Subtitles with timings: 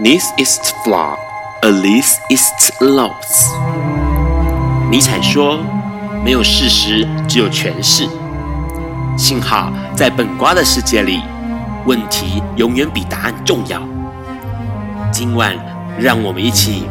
[0.00, 1.16] This is flaw,
[1.60, 3.50] at least it's loss。
[4.92, 5.58] 尼采说
[6.24, 8.08] ：“没有事实，只有诠释。”
[9.18, 11.20] 幸好在本瓜的世界里，
[11.84, 13.82] 问题永远比答案重要。
[15.10, 15.52] 今晚，
[15.98, 16.84] 让我们一起。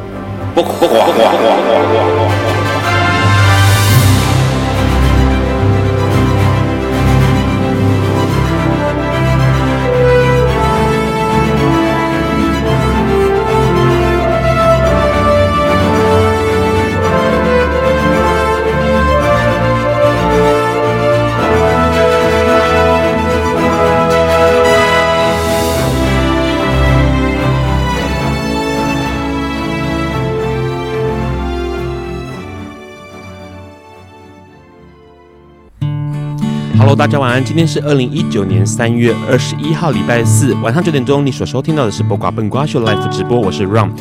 [36.97, 37.45] 大家晚安。
[37.45, 41.23] 今天是二零一九年三月二十一号，礼拜四晚上九点钟。
[41.23, 43.93] 你所收听到的是《播瓜笨瓜秀》Life 直播，我是 Run。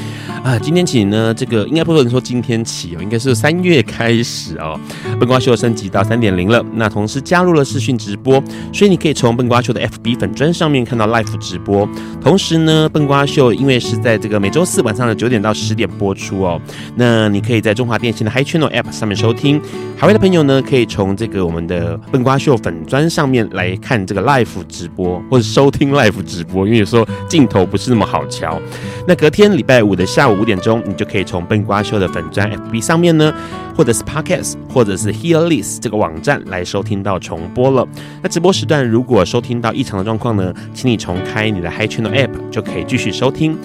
[0.47, 4.79] 啊，今天起呢，这个应该不能说今天起哦，应该是三月开始哦。
[5.19, 8.41] 笨瓜秀升级到三点零了，那同时加入了视讯直播，
[8.73, 11.89] 所以你可以从笨瓜秀的 FB 粉砖上面看到 Live 直播。
[12.21, 16.63] 同时呢，笨瓜秀因为是在这个每周四晚上的九点到十点播出哦，
[16.95, 19.61] 那你可以在中华电信的 Hi Channel App 上面收听。
[19.97, 28.61] 海外的朋友呢，可以从这个我们的笨瓜秀粉砖上面来看这个 Live 直播，或者收听 Live 直播，因为有时候镜头不是那么好瞧。
[29.09, 30.36] 那隔天礼拜五的下午。
[30.41, 33.33] 五点钟，你就可以从笨瓜秀的粉专 FB 上面呢，
[33.77, 37.87] 或者是 Podcast，或者是 Hearlist 这个网站来收听到重播了。
[38.23, 43.57] 那直播时段如果收听到异常的状况呢，请你重开你的 Hi Channel App 就可以继续收听。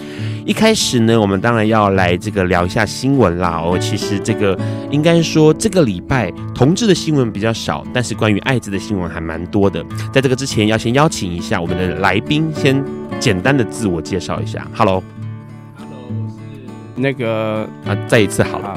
[0.44, 3.62] 一开始呢，我们当然要来这个聊一下新闻啦。
[3.64, 4.58] 哦，其实这个
[4.90, 9.86] 应该说这个礼拜同志的新闻比较少，但是关于艾滋的新闻还蛮多的。
[10.12, 12.84] 在这个之前，要先邀请一下我们的来宾，先
[13.20, 14.68] 简单的自我介绍一下。
[14.74, 15.21] Hello。
[16.96, 18.76] 那个啊，再一次好了。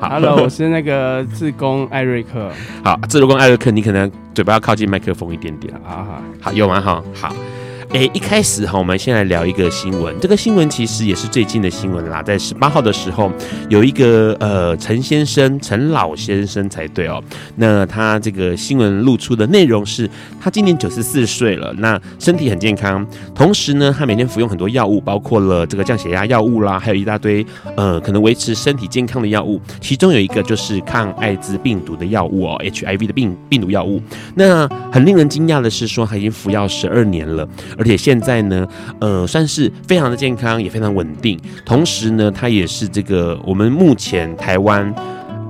[0.00, 2.50] 好，Hello，我是那个自工艾瑞克。
[2.82, 5.72] 好，志工艾瑞克，你可能嘴巴要靠近麦克风一点点。
[5.84, 6.80] 好好好，有吗？
[6.80, 7.34] 哈好。
[7.92, 10.14] 诶，一开始哈，我们先来聊一个新闻。
[10.20, 13.32] 这个新闻其实也是最近的新闻啦，在十八号的时候，
[13.68, 17.20] 有一个呃陈先生、陈老先生才对哦。
[17.56, 20.08] 那他这个新闻露出的内容是，
[20.40, 27.44] 他今年九十四岁了，那身体很健康，同时呢，他每天服用很多药物，包括了这个降血压药物啦，还有一大堆
[27.76, 34.00] 呃可能维持身体健康的药物，其中有一个就是抗艾滋病毒的药物哦，HIV 的病病毒药物。
[34.36, 37.48] 那很令人惊讶的是说，他已经服药十二年了。
[37.80, 38.68] 而且现在呢，
[39.00, 41.40] 呃，算是非常的健康，也非常稳定。
[41.64, 44.94] 同时呢，他也是这个我们目前台湾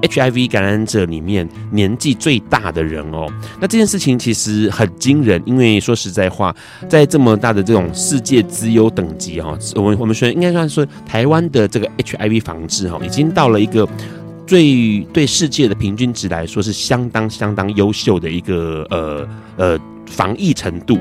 [0.02, 3.26] HIV 感染者里面年纪最大的人哦。
[3.60, 6.54] 那这件事情其实很惊人，因为说实在话，
[6.88, 13.86] 在这么大的这种世界资优等级哈，我们我们说应该算说台湾的这个 HIV 防治哈，已经到了一个
[14.50, 19.80] 最对世界的平均值来说是相当相当优秀的一个呃呃。
[20.06, 20.98] 防疫程度，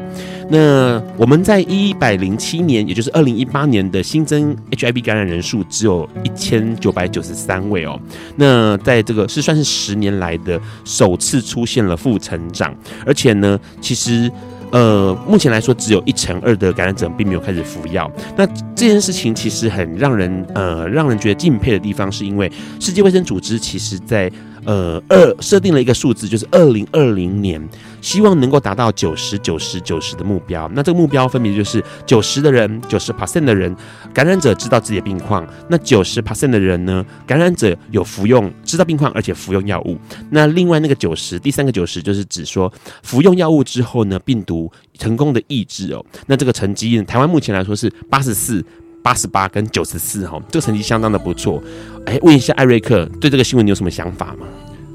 [0.51, 7.99] 那我们在一百零七年，也就是二零一八年的新增 HIV 感染人数只有一千九百九十三位哦。
[8.35, 12.71] 那在这个是算是十年来的首次出现了负成长，
[13.03, 14.31] 而且呢，其实
[14.71, 18.09] 呃，目前来说只有一成二的感染者并没有开始服药。
[18.35, 24.31] 那这件事情其实很让人呃让人觉得敬佩的地方，是因为世界卫生组织其实在。
[24.65, 27.61] 呃，二设定了一个数字，就是二零二零年，
[28.01, 30.69] 希望能够达到九十九十九十的目标。
[30.73, 33.75] 那这个目标分别就是九十的人，九十 percent 的人
[34.13, 39.97] 感染者知道自己的病况，那九十 percent 的人呢，感染者有服用知道病况而且服用药物。
[40.29, 42.71] 那另外那个九十，第三个九十就是指说
[43.03, 46.05] 服用药物之后呢，病毒成功的抑制哦。
[46.27, 48.63] 那这个成绩，台湾目前来说是八十四。
[49.01, 51.61] 八十八跟九十四哈，这个成绩相当的不错。
[52.05, 54.45] 哎，问一下艾瑞克，对这个新闻你有什么想法吗？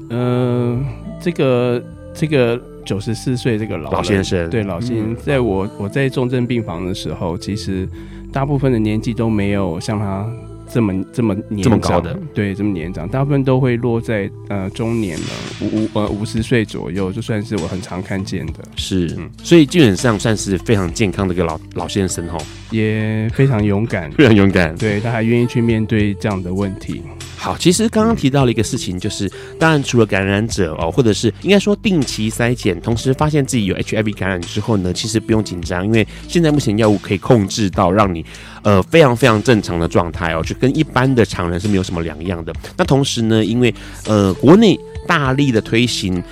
[0.09, 0.85] 嗯、呃，
[1.21, 1.83] 这个
[2.13, 7.87] 这个九十四岁这个老老先生，对老先生，嗯、在我我在重症病房的时候，其实
[8.31, 10.25] 大部分的年纪都没有像他。
[10.67, 15.25] 这么这么年长，这么高的，对，这么年长，大部分都会落在呃中年了，
[15.61, 18.63] 五五呃五十岁左右，就算是我很常看见的。
[18.75, 22.37] 是，嗯，所以基本上算是非常健康的一个老老先生吼，
[22.71, 27.01] 也非常勇敢， 非常勇敢，对，他还愿意去面对这样的问题。
[27.37, 38.25] 好，其实刚刚提到了一个事情，就是当然除了感染者哦，或者是应该说定期筛检，同时发现自己有 HIV 感染之后呢，其实不用紧张，因为现在目前药物可以控制到让你
[38.63, 42.53] 呃非常非常正常的状态哦，就跟一般的常人是没有什么两样的。
[42.77, 43.73] 那同时呢，因为
[44.07, 46.23] 呃国内大力的推行。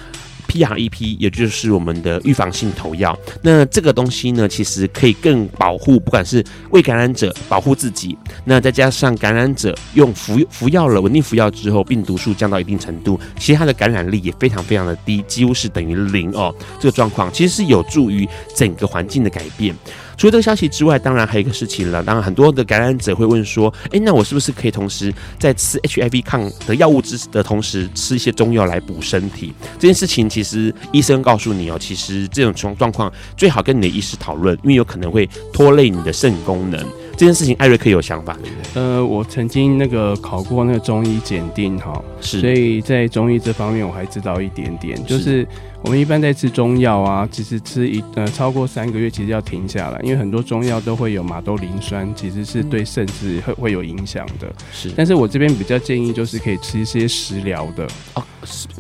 [0.48, 3.18] PREP，也就是我们的预防性投药。
[3.42, 16.54] 那这个东西呢，其实可以更保护，不管是未感染者保护自己，那再加上感染者用服服药了，稳定服药之后，病毒数降到一定程度，其实它的感染力也非常非常的低，几乎是等于零哦。
[16.80, 19.76] 这个状况其实是有助于整个环境的改变。
[20.18, 22.04] 除了这个消息之外，当然还有一个事情了。
[22.04, 36.86] 当然，很多的感染者会问说：“诶，那我是不是可以同时在吃 HIV 抗的药物之的同时，吃一些中药来补身体？”这件事情其实医生告诉你哦，其实这种状状况最好跟你的医师讨论，因为有可能会拖累你的肾功能。
[37.16, 38.82] 这件事情，艾瑞克有想法对不对？
[38.82, 45.48] 呃，我曾经那个考过那个中医检定哈，是，所以在中医这方面我还知道一点点，就是。
[45.86, 54.48] 我们一般在吃中药啊，其实吃一呃超过三个月，其实要停下来，因为很多中药都会有马兜铃酸，其实是对肾是会会有影响的。
[54.72, 58.26] 是，但是我这边比较建议就是可以吃一些食疗的啊，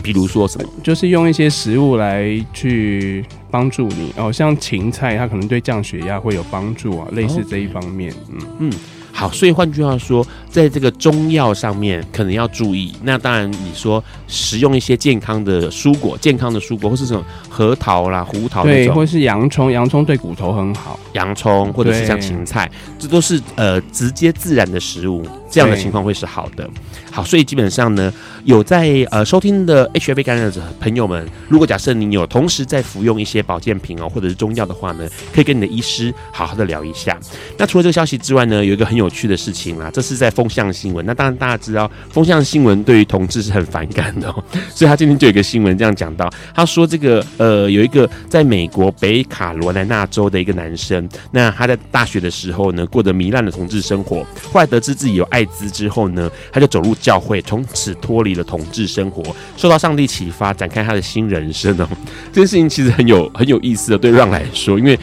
[0.01, 0.69] 比如说什么？
[0.81, 8.73] 就是用一些食物来去帮助你哦，像芹菜，它可能对降血压会有帮助啊，类似这一方面，嗯嗯。
[9.11, 12.93] 好，所以换句话说，在这个中药上面可能要注意。
[13.01, 20.99] 那当然，你说食用一些健康的蔬果，健康的蔬果，或是什么核桃啦、胡桃那种，对，或是洋葱，洋葱对骨头很好。
[21.13, 22.69] 洋葱或者是像芹菜，
[22.99, 26.69] 这都是呃直接自然的食物，这样的情况会是好的。
[27.11, 28.11] 好，所以基本上呢，
[28.45, 37.15] 有在呃收听的 HIV 感染者朋友们，如果假设你有同时在服用一些保健品哦，或者是中药的话呢，可以跟你的医师好好的聊一下。
[37.57, 41.05] 那除了这个消息之外呢，有一个很有趣的事情啦，这是在风风向新闻。
[41.05, 44.29] 那当然大家知道，风向新闻对于同志是很反感的，
[44.75, 56.93] 所以他今天就有一个新闻这样讲到，他说这个呃有一个在美国北卡罗来纳州的一个男生，那他在大学的时候呢，过得糜烂的同志生活，后来得知自己有艾滋之后呢，他就走入。
[57.03, 61.85] 教会从此脱离了同志生活，受到上帝启发，展开他的新人生哦。
[62.31, 64.97] 这件事情其实很有很有意思的，对让来说，因为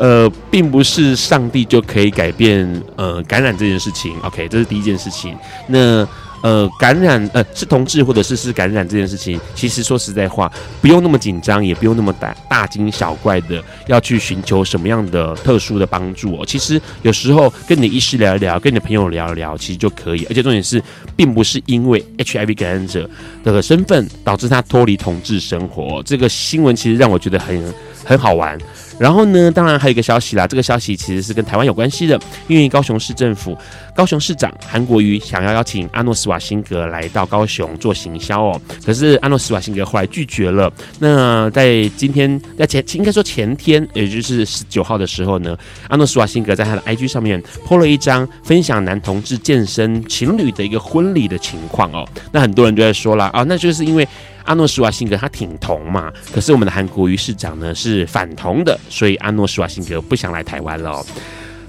[0.00, 4.18] 呃，并不是上帝就可以改变呃感染这件事情。
[4.22, 5.36] OK，这是第一件事情。
[5.68, 6.08] 那。
[6.42, 10.50] 呃，感染呃是同志或者是是感染这件事情，其实说实在话，
[10.80, 16.46] 不用那么紧张，也不用那么大大惊小怪的要去寻求什么样的特殊的帮助哦。
[16.46, 20.24] 其实有时候跟你的医师聊一聊，跟你的朋友聊一聊，其实就可以。
[20.30, 20.82] 而且重点是，
[21.14, 23.06] 并不是因为 HIV 感染者
[23.44, 26.02] 的身份导致他脱离同志生活。
[26.06, 28.58] 这个新闻其实让我觉得很很好玩。
[29.00, 33.56] 然后呢，当然还有一个消息啦，这个消息其实是跟台湾有关系的，因为高雄市政府、
[34.00, 40.72] 高雄市长韩国瑜想要邀请阿诺斯瓦辛格来到高雄做行销哦，可是阿诺斯瓦辛格后来拒绝了。
[41.00, 45.54] 那在今天，在前应该说前天，也就是十九号的时候呢，
[45.88, 54.08] 阿诺斯瓦辛格在他的 IG 上面 po 了一张分享男同志健身情侣的一个婚礼的情况哦，那很多人就在说了啊，那就是因为。
[54.44, 61.04] 阿诺斯瓦辛格他挺同嘛，可是我们的韩国瑜市长呢是反同的，所以阿诺斯瓦辛格不想来台湾了。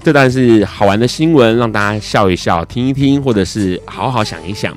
[0.02, 4.76] 这段是好玩的新闻，让大家笑一笑、听一听，或者是好好想一想。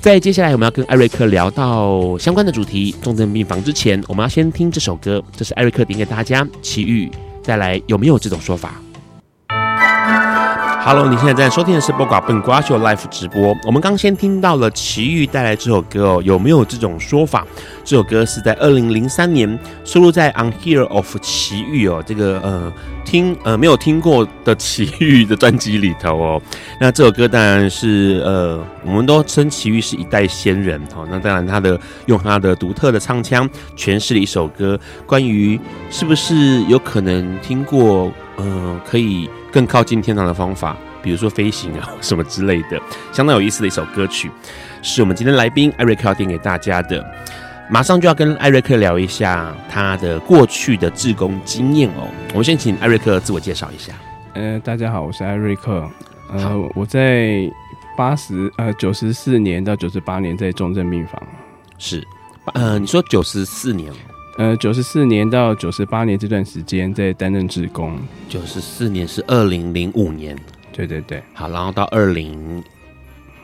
[0.00, 7.06] 在接下来我们要跟艾瑞克聊到相关的主题——重症病房之前，我们要先听这首歌，这是艾瑞克点给大家，奇遇》。
[7.42, 8.74] 再来有没有这种说法
[10.84, 13.56] ？Hello，你现在在收听的是《播寡笨瓜秀》Live 直播。
[13.64, 17.46] 我们刚先听到了奇遇带来这首歌哦，有没有这种说法？
[17.84, 22.72] 这首歌是在二零零三年收录在《Unheard of 奇遇》哦，这个呃
[23.04, 26.42] 听呃没有听过的奇遇的专辑里头哦。
[26.80, 31.06] 那这首歌当然是呃，我们都称奇遇是一代仙人哦。
[31.08, 35.60] 那当然他的用他的独特的唱腔诠释了一首歌，关于
[35.90, 39.30] 是不是有可能听过呃可以。
[39.52, 42.80] 更靠近天堂的方法，比如说飞行啊 什么之类的，
[43.12, 44.30] 相当有意思的一首歌曲，
[44.80, 47.04] 是我们今天来宾艾瑞克要点给大家的。
[47.70, 52.08] 马上就要跟艾瑞克聊一下他的过去的志工经验哦。
[52.30, 53.92] 我们先请艾瑞克自我介绍一下。
[54.34, 55.88] 呃，大家好，我是艾瑞克。
[56.30, 57.50] 呃，我在
[57.96, 61.22] 八十呃九十四年到九十八年在重症病房。
[61.78, 62.02] 是，
[62.52, 63.92] 呃，你说九十四年。
[64.36, 67.98] 呃，九十四年到九十八年这段时间在担任志工。
[68.30, 70.34] 九十四年是二零零五年，
[70.72, 72.64] 对对对，好，然后到二零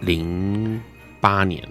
[0.00, 0.80] 零
[1.21, 1.62] 八年，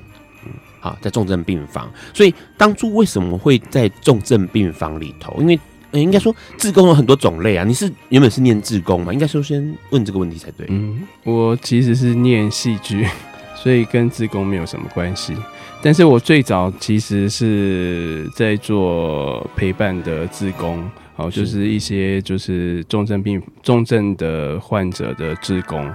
[0.45, 1.91] 嗯，好，在重症病房。
[2.13, 5.35] 所以当初为什么会在重症病房里头？
[5.39, 5.59] 因为
[5.89, 7.63] 呃，应该说志工有很多种类啊。
[7.63, 9.11] 你是原本是念志工嘛？
[9.11, 10.67] 应该首先问这个问题才对。
[10.69, 13.07] 嗯，我其实是念戏剧，
[13.57, 15.35] 所以跟志工没有什么关系。
[15.81, 25.89] 但是我最早其实是在做陪伴的志工，好，就是一些就是重症病重症的患者的志工，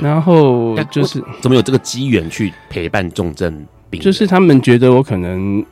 [0.00, 4.00] 然后就是怎么有这个机缘去陪伴重症病？
[4.00, 5.64] 就是他们觉得我可能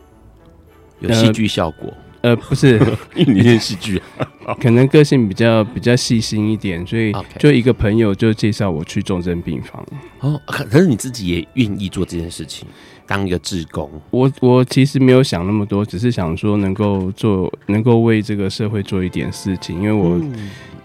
[1.00, 1.92] 有戏剧效果。
[2.22, 2.78] 呃，不是，
[3.16, 3.98] 因为戏剧，
[4.60, 9.82] 可能个性比较比较细心一点，所以就一个朋友就介绍我去重症病房。
[10.20, 12.68] 哦，可是你自己也愿意做这件事情，
[13.10, 13.90] 当一个志工。
[14.10, 20.20] 我我其实没有想那么多，只是想说能够做，能够为这个社会做一点事情，因为我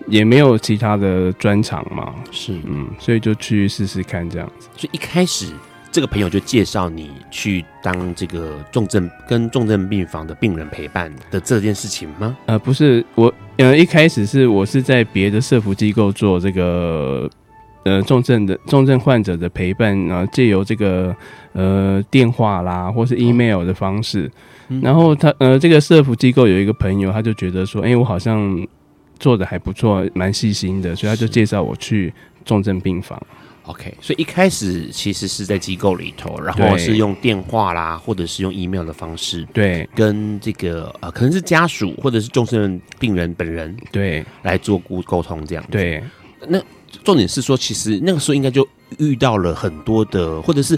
[0.08, 2.16] 也没有其他的专长嘛。
[2.32, 4.68] 是，嗯，所以就去试试看这样子。
[4.76, 5.54] 所以一开始。
[5.92, 12.36] 这个朋友就介绍你去当这个重症跟重症病房的病人陪伴的这件事情吗？
[12.48, 17.30] 呃，不是，我呃一开始是我是在别的社福机构做这个
[17.86, 21.16] 呃重症的重症患者的陪伴，然后借由这个
[21.54, 24.30] 呃电话啦或是 email 的方式，
[24.68, 28.68] 哦、然后他呃这个社福机构有一个朋友，他就觉得说，哎，我好像
[29.18, 32.14] 做的还不错，蛮细心的，所以他就介绍我去
[32.44, 33.22] 重症病房。
[33.68, 45.72] OK，所以一开始其实是在机构里头，然后是用电话啦，或者是用 email 的方式，对，跟这个呃，可能是家属或者是重症病人本人，对，来做沟沟通这样子。
[45.72, 46.04] 对，
[46.48, 46.60] 那
[47.06, 50.78] 重点是说，其实那个时候应该就遇到了很多的，或者是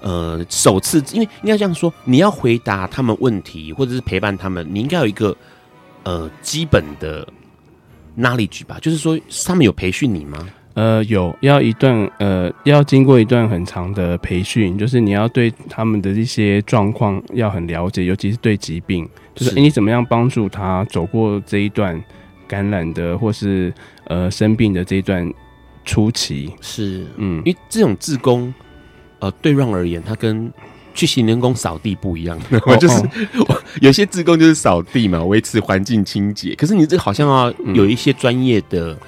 [0.00, 5.36] 呃，首次，因为应该这样说，你要回答他们问题，或者是陪伴他们，你应该有一个
[6.02, 7.26] 呃基本的
[8.18, 10.38] knowledge 吧，就是说他们有培训你吗？
[10.74, 21.98] 呃，有要一段呃，要经过一段很长的培训，就是你要对他们的一些状况要很了解，尤其是对疾病，就是，你怎么样帮助他走过这一段
[22.46, 23.72] 感染的或是
[24.04, 25.32] 呃生病的这一段
[25.86, 26.52] 初期。
[26.60, 28.52] 是，嗯，因为这种自工，
[29.20, 30.52] 呃，对 Ron 而言，它跟
[30.92, 32.94] 去行人宫扫地不一样， 我就是
[33.48, 38.92] 我有些自工就是扫地嘛，维持环境清洁，可是你这好像要有一些专业的。
[38.92, 38.98] 嗯。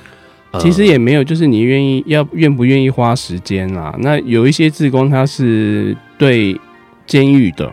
[0.59, 3.95] 其实也没有，就是你愿意要愿不愿意花时间啊？
[3.99, 6.59] 那有一些自工他是对
[7.07, 7.71] 监狱的，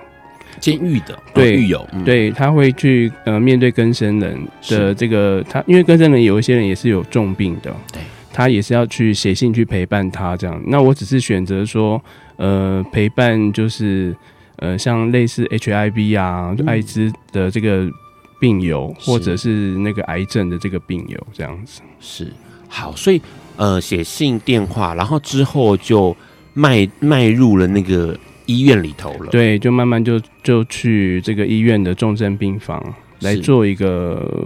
[0.59, 8.01] 监狱的对狱友，对他会去呃面对更生人的这个他，因为更生人有一些人也是有重病的，对，
[8.35, 10.61] 他也是要去写信去陪伴他这样。
[10.67, 12.01] 那我只是选择说
[12.35, 14.13] 呃陪伴，就是
[14.57, 17.89] 呃像类似 HIV 啊，就艾滋的这个
[18.37, 22.27] 病友，或者是那个癌症的这个病友这样子是。
[22.67, 23.21] 好，所以
[23.55, 26.13] 呃，写信、电话，然后之后就
[26.53, 29.27] 迈迈入了那个医院里头了。
[29.31, 32.83] 对，就慢慢就就去这个医院的重症病房
[33.21, 34.45] 来做一个，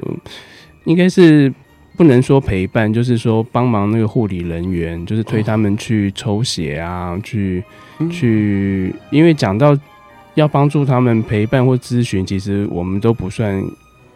[0.83, 1.51] 应该是
[1.99, 7.61] 不能说陪伴，就是说帮忙那个护理人员，就是推他们去抽血啊，哦、去
[8.09, 9.77] 去，因为讲到
[10.35, 13.61] 要帮助他们陪伴或咨询，其实我们都不算。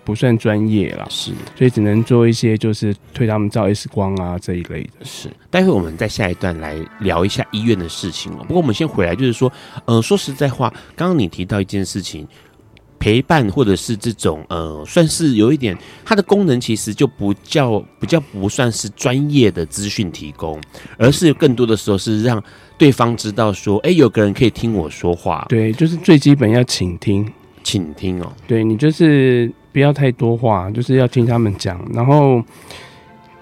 [0.05, 5.05] 不算专业啦，是，所以只能做一些就是推他们照 X 光啊这一类的。
[5.05, 8.39] 是，待会我们在下一段来聊一下医院的事情哦。
[8.45, 9.49] 不过我们先回来，就是说，
[9.85, 12.27] 呃，说实在话，刚刚你提到一件事情，
[13.03, 20.57] 陪伴或者是这种呃，算是有一点它的功能，其实就不叫比较不算是专业的资讯提供，
[20.97, 22.41] 而是更多的时候是让
[22.77, 25.45] 对方知道说，哎、欸，有个人可以听我说话。
[25.49, 27.29] 对，就是最基本要倾听，
[27.61, 28.31] 倾听哦。
[28.47, 29.51] 对你就是。
[29.73, 32.39] 不要太多话，就是要听他们讲，然后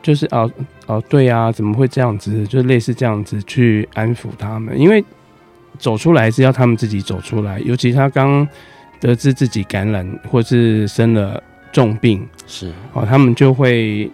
[0.01, 0.50] 就是哦
[0.86, 2.48] 哦，对啊，怎么会这样子？
[2.48, 5.03] 就类似这样子去安抚他们，因为
[5.77, 7.60] 走出来是要他们自己走出来。
[7.65, 8.48] 尤其他刚
[9.01, 11.43] 得知自己感染或是生了
[11.74, 14.10] 重病，是哦，他们就会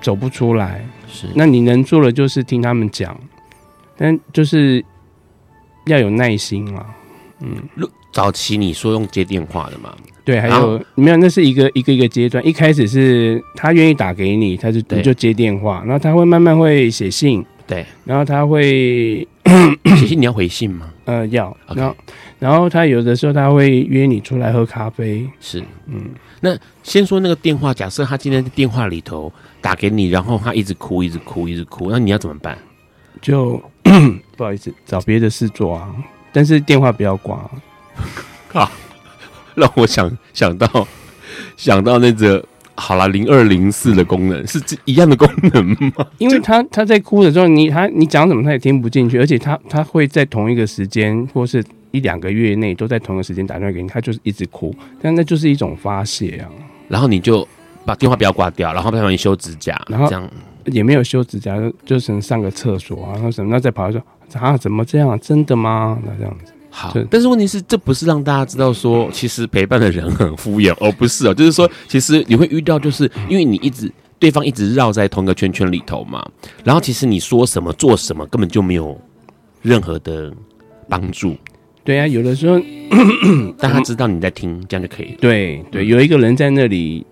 [0.00, 0.82] 走不出来。
[1.08, 3.18] 是，那你能做的就是听他们讲，
[3.96, 4.82] 但就是
[5.86, 6.86] 要有耐心啊。
[7.40, 7.56] 嗯，
[8.12, 9.94] 早期你说用接电话的嘛？
[10.24, 11.16] 对，还有没有？
[11.16, 12.46] 那是一个一个一个阶段。
[12.46, 19.26] 一开始是他愿意打给你，他就你就接电话，然后他会慢慢会写信，对，然后他会
[19.96, 20.92] 写信， 你要回信吗？
[21.06, 21.56] 呃，要。
[21.68, 21.76] Okay.
[21.76, 21.96] 然后，
[22.38, 25.26] 然后他有的时候他会约你出来喝咖啡。
[25.40, 26.10] 是，嗯。
[26.40, 32.58] 那先说那个电话，假设他今天在电话里头打给你，然后他一直哭，一直哭，一直哭，那你要怎么办？
[33.22, 33.62] 就
[34.36, 35.94] 不好意思，找别的事做啊。
[36.32, 37.50] 但是电话不要挂。
[38.52, 38.70] 好。
[39.54, 40.88] 让我想想到
[41.58, 42.42] 想到那个
[42.74, 45.64] 好了，零二零四的功能是这一样的功能
[45.96, 46.06] 吗？
[46.18, 56.48] 因为他他在哭的时候，你他你讲什么他也听不进去，而且他他会在同一个时间或是一两个月内都在同一个时间打电话给你，他就是一直哭，但那就是一种发泄啊。
[56.88, 57.46] 然后你就
[57.84, 60.30] 把电话不要挂掉，然后帮你修指甲，然后这样
[60.66, 64.02] 也没有修指甲，就就只能上个厕所啊，然后什么，那再跑来说
[64.40, 65.18] 啊怎么这样？
[65.20, 65.98] 真的吗？
[66.04, 66.52] 那这样子。
[66.74, 76.26] 好，但是问题是，这不是让大家知道说，其实陪伴的人很敷衍，而不是哦，就是说，其实你会遇到，就是因为你一直对方一直绕在同一个圈圈里头嘛，
[76.64, 78.98] 然后其实你说什么做什么根本就没有
[79.60, 80.32] 任何的
[80.88, 81.36] 帮助。
[81.84, 82.58] 对啊，有的时候，
[83.58, 85.14] 但他知道你在听，这样就可以。
[85.20, 87.04] 对对，有一个人在那里，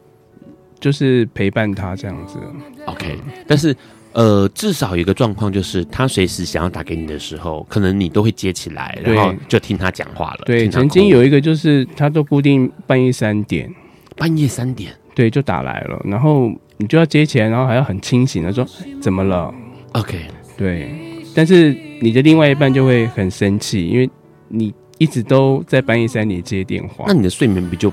[0.80, 2.38] 就是陪伴他这样子。
[2.86, 3.76] OK，但是
[4.12, 10.40] 呃，至少有一个状况就是，他随时想要打给你的时候，可能你都会接起来，然后就听他讲话了。
[10.46, 13.72] 对，曾经有一个就是，他都固定半夜三点，
[14.16, 18.66] 半夜三点，对，就打来了，然后你就要接起来，然后还要很清醒的说
[19.00, 19.54] 怎么了
[19.92, 20.26] ？OK，
[20.56, 20.90] 对，
[21.34, 24.08] 但是你的另外一半就会很生气，因为。
[24.52, 27.88] 你一直都在半夜三点接电话，那你的睡眠不就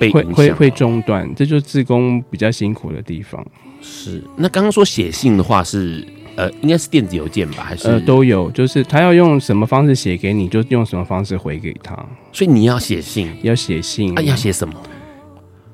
[0.00, 1.32] 被会会会中断？
[1.36, 3.46] 这就是自工比较辛苦的地方。
[3.82, 6.04] 是，那刚刚说写信的话是
[6.36, 7.62] 呃，应该是电子邮件吧？
[7.62, 8.50] 还是呃都有？
[8.50, 11.94] 就是他要用什么方式写给你，就用什么方式回给他。
[12.32, 14.74] 所以你要写信，要写信，啊，要写什么？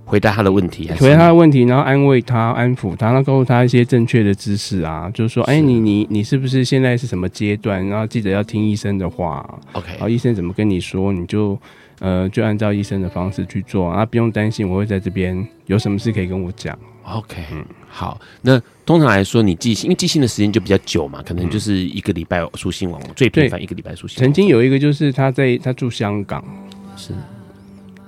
[0.04, 7.84] 回答他的问题，回答他的问题，然后安慰他、安抚他，然后告诉他一些正确的知识啊，就是说，哎、欸，你你你是不是现在是什么阶段？
[7.88, 11.58] 然后记得要听医生的话，OK，然后医生怎么跟你说，你就
[12.00, 16.78] 呃就按照医生的方式去做啊，不用担心，我会在这边，有什么事可以跟我讲。
[17.04, 24.18] OK，嗯，好，那通常来说，你寄信，因为寄信的时间就比较久嘛，可能就是一个礼拜书信往最频繁一个礼拜书信。
[24.18, 26.44] 曾经有一个就是他在他住香港，
[26.96, 27.12] 是。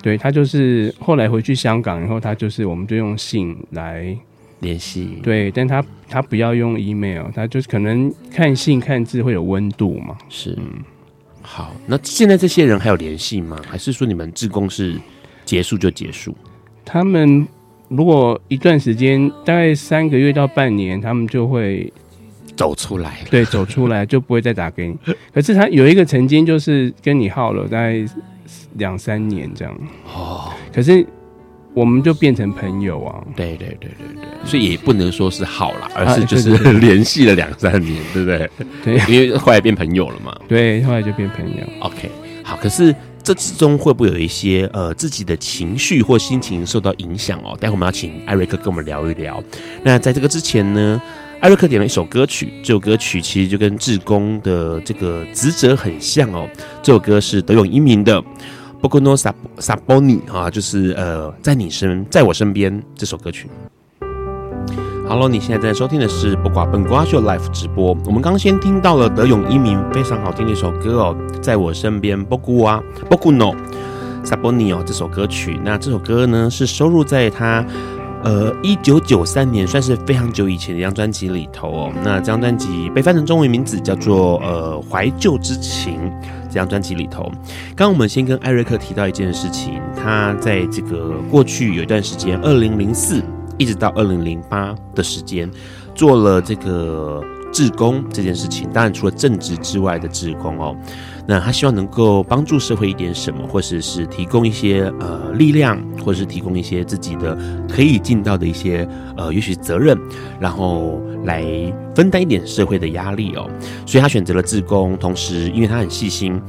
[0.00, 4.16] 对，他就是后来回去香港以后，他就是我们就用信来
[4.61, 5.18] 联系。
[5.25, 10.16] 对，但他他不要用 email，他就是可能看信看字会有温度嘛。
[10.28, 10.85] 是，嗯，
[11.50, 13.59] 好，那现在这些人还有联系吗？
[13.67, 14.95] 还是说你们志工是
[15.47, 16.37] 结束就结束？
[16.85, 17.49] 他们
[17.88, 21.93] 如果一段时间，大概三个月到半年，他们就会
[22.55, 23.19] 走出来。
[23.31, 24.97] 对，走出来就不会再打给你。
[25.33, 28.05] 可是他有一个曾经就是跟你耗了大概。
[28.75, 31.07] 两三年这样哦，可是
[31.78, 33.23] 我们就变成朋友啊。
[33.37, 38.50] 对对对对对，所以也不能说是好了，而是就是联系了两三年，对不对？
[38.85, 40.37] 对，因为后来变朋友了嘛。
[40.49, 41.62] 对，后来就变朋友。
[41.80, 42.11] OK，
[42.42, 42.56] 好。
[42.61, 47.56] 可是这之中会不会有一些呃自己的情绪或心情受到影响哦？
[47.61, 49.42] 待会我们要请艾瑞克跟我们聊一聊。
[49.82, 51.00] 那在这个之前呢，
[51.40, 56.48] 艾瑞克点了一首歌曲，这首歌曲其实就跟志工的这个职责很像哦。
[56.83, 58.22] 这首歌是德永英明的。
[58.82, 59.34] 仆のサ
[59.88, 63.49] ポニ啊，就是呃，在你身，在我身边这首歌曲。
[65.08, 67.95] Hello，你现在正在收听的是不挂本瓜秀 Live 直播。
[68.06, 72.26] 我们刚先听到了德永英明非常好听的一首歌哦，在我身边。
[72.26, 73.56] 仆は仆の
[74.23, 75.60] サポニ哦，这首歌曲。
[75.63, 77.65] 那这首歌呢，是收录在他
[78.23, 81.91] 呃一九九三年，算是非常久以前的一张专辑里头哦。
[82.04, 86.12] 那这张专辑被翻成中文名字叫做呃怀旧之情。
[86.48, 87.30] 这张专辑里头，
[87.76, 93.22] 刚刚我们先跟艾瑞克提到一件事情，他在这个过去有一段时间，二零零四
[93.56, 95.50] 一直到二零零八的时间，
[95.94, 97.22] 做了这个
[97.59, 98.68] 志工这件事情。
[98.73, 100.77] 当然，除了正职之外的志工哦，
[101.27, 107.37] 那他希望能够帮助社会一点什么，或者是，是提供一些呃力量，或者是提供一些自己的
[107.68, 109.99] 可以尽到的一些呃也许责任，
[110.38, 111.44] 然后来
[111.97, 113.51] 分担一点社会的压力哦。
[113.85, 116.40] 所以他选择了志工，同时因为他很细心，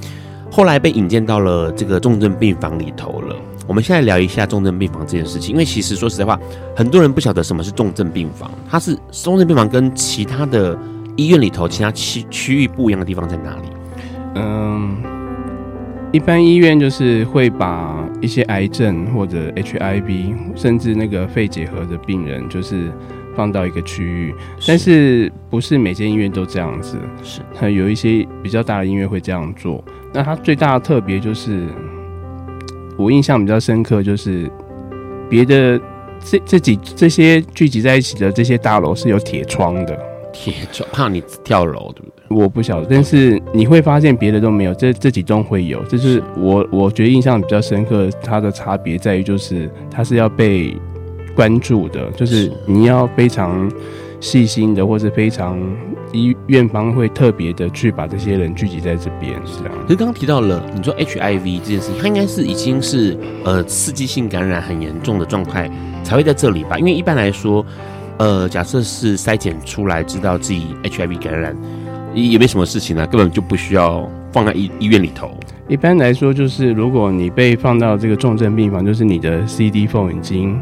[0.52, 3.36] 后来被引荐到了这个重症病房里头了。
[3.68, 6.40] 我们现在聊一下重症病房这件事情，因为其实说实在话，
[6.76, 8.50] 很多人不晓得什么是重症病房。
[8.70, 10.76] 它是重症病房跟其他的
[11.20, 13.68] 医院里头其他区区域不一样的地方在哪里？
[14.36, 14.96] 嗯，
[16.14, 22.90] 一般医院就是会把一些癌症或者 HIV，甚至那个肺结核的病人，就是
[23.36, 24.34] 放到一个区域，
[24.66, 26.98] 但是不是每间医院都这样子？
[27.22, 29.84] 是，它有一些比较大的医院会这样做。
[30.14, 31.68] 那它最大的特别就是，
[32.98, 34.50] 我印象比较深刻，就是
[35.30, 35.78] 别的
[36.24, 40.00] 这这几这些聚集在一起的这些大楼是有铁窗的。
[40.92, 42.38] 怕你跳楼，对不对？
[42.38, 45.84] 我不晓得，但是你会发现别的都没有，这这几栋会有。
[45.86, 50.76] 就是我我觉得印象比较深刻，它的差别在于就是它是要被
[51.36, 53.72] 关注的，就是你要非常
[54.20, 55.60] 细心的，或是非常
[56.12, 59.74] 医院方会特别的去把这些人聚集在这边，是这样。
[59.84, 65.70] 可是刚刚提到了你说 HIV 这件事情，它应该是已经是呃刺激性感染很严重的状态
[66.04, 66.78] 才会在这里吧？
[66.78, 67.66] 因为一般来说，
[68.20, 71.56] 呃，假设是筛检出来知道自己 HIV 感染。
[72.14, 75.30] 也没什么事情啊，根本就不需要放在医医院里头。
[75.68, 80.60] 一般来说，就是如果你被放到这个重症病房，就是你的 CD4 已经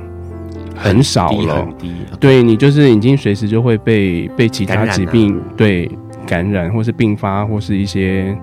[0.76, 5.90] 很少了，很低，对，你就是已经随时就会被被其他疾病对
[6.28, 8.38] 感染，或是并发，或是一些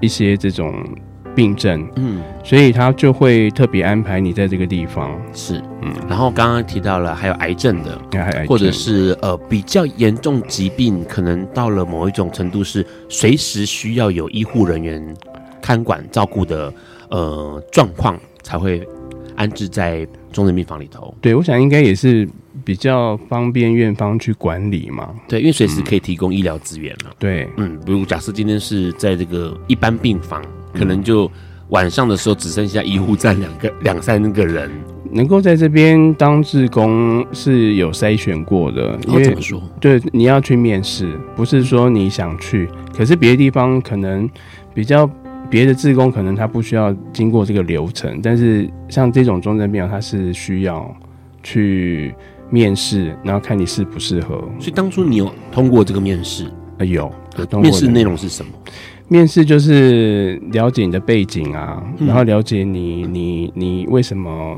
[0.00, 0.72] 一些这种。
[1.34, 7.98] 病症，嗯，所以他就会特别安排你在这个地方，是，嗯，然后刚刚提到了还有癌症的，
[8.46, 15.14] 或者是呃比较严重疾病，可能到了某一种程度是随时需要有医护人员
[15.60, 16.72] 看管照顾的
[17.08, 18.86] 呃状况，才会
[19.36, 21.14] 安置在重症病房里头。
[21.20, 22.28] 对，我想应该也是
[22.64, 25.14] 比较方便院方去管理嘛。
[25.28, 27.10] 对，因为随时可以提供医疗资源嘛。
[27.18, 30.42] 对，嗯，比如假设今天是在这个一般病房，
[30.74, 31.30] 可能就
[31.70, 34.70] 晚上的时候只剩下医护站两个 两三个人。
[35.10, 39.62] 能够在这边当志工是有筛选过的，因为、哦、怎么说？
[39.80, 42.68] 对，你要去面试，不是说你想去。
[42.92, 44.28] 可是别的地方可能
[44.74, 45.08] 比较
[45.48, 50.92] 别的志工，可能他不需要经过这个流程，但是像这种重症病房，他是需要
[51.44, 52.12] 去
[52.50, 54.36] 面试，然后看你适不适合。
[54.58, 56.50] 所以当初你有通过这个面试？
[56.80, 57.70] 有，有通过。
[57.70, 58.50] 面试内容是什么？
[59.08, 64.56] 面试就是了解你的背景啊，嗯、然后了解你你你为什么。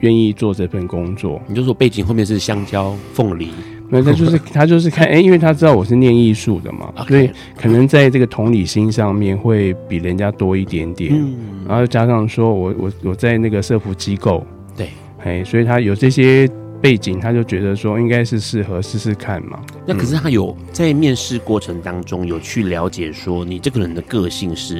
[0.00, 3.48] 愿意做这份工作，你就说背景后面是香蕉、凤梨，
[3.88, 7.08] 那，他就是 他就是看，哎、欸，因为他知道我是念艺术的嘛，Okay.
[7.08, 7.30] 所以
[7.60, 11.12] 可能在这个同理心上面会比人家多一点点。
[11.12, 14.90] 嗯，然后加上说我我我在那个社福机构，对，
[15.24, 16.48] 哎，所以他有这些
[16.80, 19.60] 背景，他就觉得说应该是适合试试看嘛。
[19.86, 24.76] 那可是他有在面试过程当中有去了解说你这个人的个性是，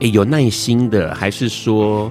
[0.00, 2.10] 诶、欸，有耐心的，还是说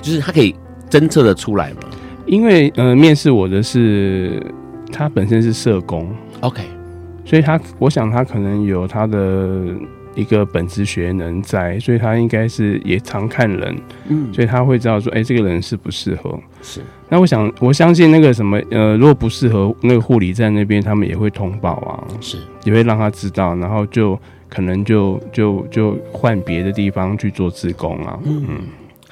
[0.00, 0.54] 就是他可以。
[0.90, 1.82] 侦测的出来吗？
[2.26, 4.44] 因为呃，面试我的是
[4.90, 6.64] 他本身是社工，OK，
[7.24, 9.68] 所以他我想他可能有他的
[10.14, 13.76] 一个本职学能在，所以他应该是也常看人，
[14.08, 16.38] 嗯，所以他会知道说，哎、欸，这个人适不适合？
[16.62, 16.80] 是。
[17.08, 24.18] 那我想我相信那个什么呃，如果不适合，那个护理站那边他们也会通报啊，是，也会让他知道，然后就
[24.48, 28.44] 可能就就就换别的地方去做志工啊，嗯。
[28.48, 28.60] 嗯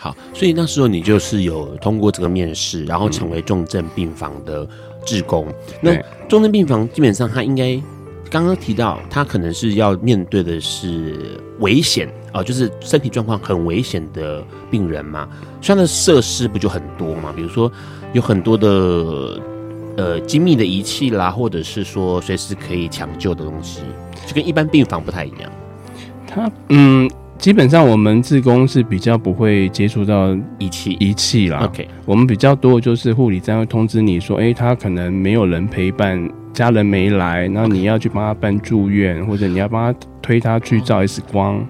[0.00, 4.64] 好，所以那时候你就是有通过这个面试，然后成为重症病房的
[5.04, 5.44] 志工。
[5.48, 7.76] 嗯、那重症病房基本上，他应该
[8.30, 15.28] 刚刚提到，他可能是要面对的是危险啊、呃，就是身体状况很危险的病人嘛。
[15.60, 17.32] 像那设施不就很多嘛？
[17.34, 17.70] 比如说
[18.12, 19.40] 有很多的
[19.96, 23.80] 呃精密的仪器啦，或者是说随时可以抢救的东西，
[24.26, 25.50] 就跟一般病房不太一样。
[26.26, 27.10] 他嗯。
[27.38, 31.60] 基本上我们自工是比较不会接触到仪器仪器啦。
[31.64, 36.28] OK，我们比较多的就是护理站会通知你说，哎、欸，他可能没有人陪伴，
[36.58, 41.64] 家人没来，然后你要去帮他办住院，或者你要帮他推他去照 X 光。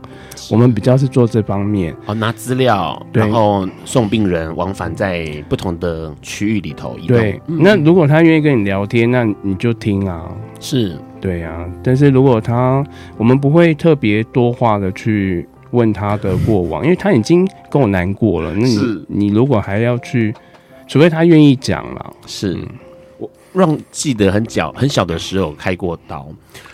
[0.51, 6.97] 我们比较是做这方面，哦，拿资料，然后送病人往返在不同的区域里头。
[7.07, 10.27] 对，嗯、那如果他愿意跟你聊天，那你就听啊。
[10.59, 11.69] 是，对啊。
[11.85, 12.83] 但是如果他，
[13.19, 15.47] 我们不会特别多话的去。
[15.71, 18.55] 问他的过往，因为他已经跟我难过了。
[18.55, 20.35] 那你你如果还要去，
[20.87, 22.11] 除非他愿意讲了。
[22.27, 22.57] 是、
[23.59, 26.29] 让记得很小很小的时候开过刀，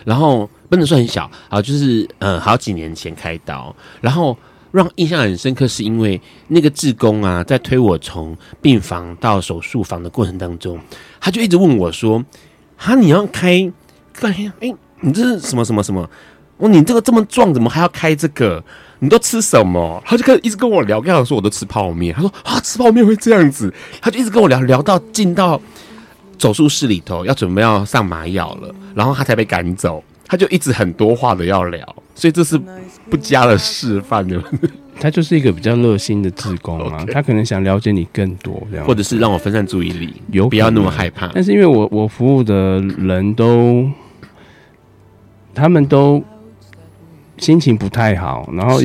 [0.04, 4.36] 然后不能说很小啊，就是呃好几年前开刀，然后
[4.70, 10.78] 让印象很深刻，是因为那个志工啊，在推我从病房到手术房的过程当中，
[11.20, 12.22] 他就一直问我说
[12.76, 13.72] ：“哈，你要开？
[14.60, 16.08] 哎，你这是什么什么什么？
[16.58, 18.62] 哦，你这个这么壮，怎么还要开这个？”
[19.00, 20.02] 你都吃什么？
[20.06, 22.14] 他就开始一直跟我聊，跟我说我都吃泡面。
[22.14, 23.72] 他说啊，吃泡面会这样子。
[24.00, 25.60] 他就一直跟我聊，聊到进到
[26.38, 30.02] 手术室里头，要准备要上麻药了，然后他才被赶走。
[30.26, 32.58] 他就一直很多话的要聊，所以这是
[33.10, 34.42] 不加的示范的。
[34.98, 41.30] 他就是一个比较热心的志工啊他可能想了解你更多，这样，或者是让我分散注意力，有不要那么害怕。
[41.34, 43.88] 但是因为我我服务的人都，
[45.54, 46.22] 他们都。
[47.36, 48.80] 心情不太好，然后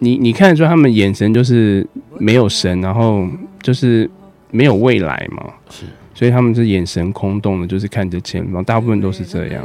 [0.00, 1.84] 你你看得出他们眼神就是
[2.18, 3.26] 没有神，然后
[3.62, 4.08] 就是
[4.50, 9.62] 没有未来嘛，是，所以他们是眼神空洞的，就是看着前方，大部分都是这样。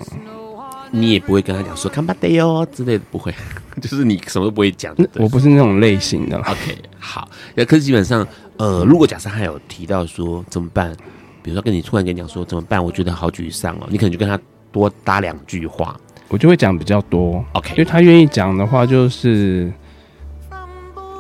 [0.92, 3.34] 你也不会跟他讲说看吧得哟之类的，不会，
[3.82, 4.94] 就是你什么都不会讲。
[5.14, 6.38] 我不是那种类型的。
[6.40, 10.94] OK，好，那可是基本上，呃，如果假设他有提到说怎么办，
[11.42, 14.38] 比如说跟你突然跟你讲说怎么办，我觉得好沮丧哦，你可能就跟他
[14.74, 15.98] 多搭两句话。
[16.28, 19.72] 我就会讲比较多，OK，因为他愿意讲的话，就是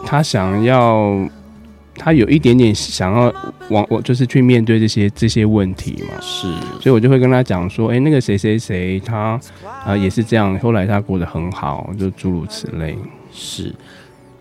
[0.05, 1.17] 他想要，
[2.03, 3.31] 他有一点点想要
[3.69, 6.47] 往我就是去面对这些这些问题嘛，是，
[6.81, 12.97] 所以我就会跟他讲说，哎、欸，那个谁谁谁，他啊、呃、也是这样，后来他过得很好，就诸如此类，
[13.31, 13.71] 是。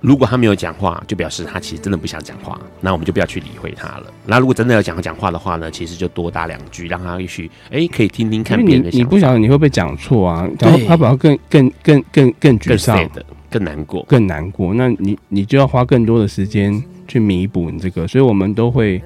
[0.01, 4.05] 如果他没有讲话，就表示他其实真的不想讲话，那我们就不要去理会他了。
[4.25, 10.49] 那如果真的要讲讲话的话呢，其实就多搭两句，让他也许哎可以听听看别人的不晓得你会不会讲错啊？
[10.59, 14.73] 然后他比较更更更更更沮丧的，更难过，更难过。
[14.73, 16.73] 那你你就要花更多的时间
[17.11, 18.07] 去弥补你这个。
[18.07, 19.03] 所以我们都会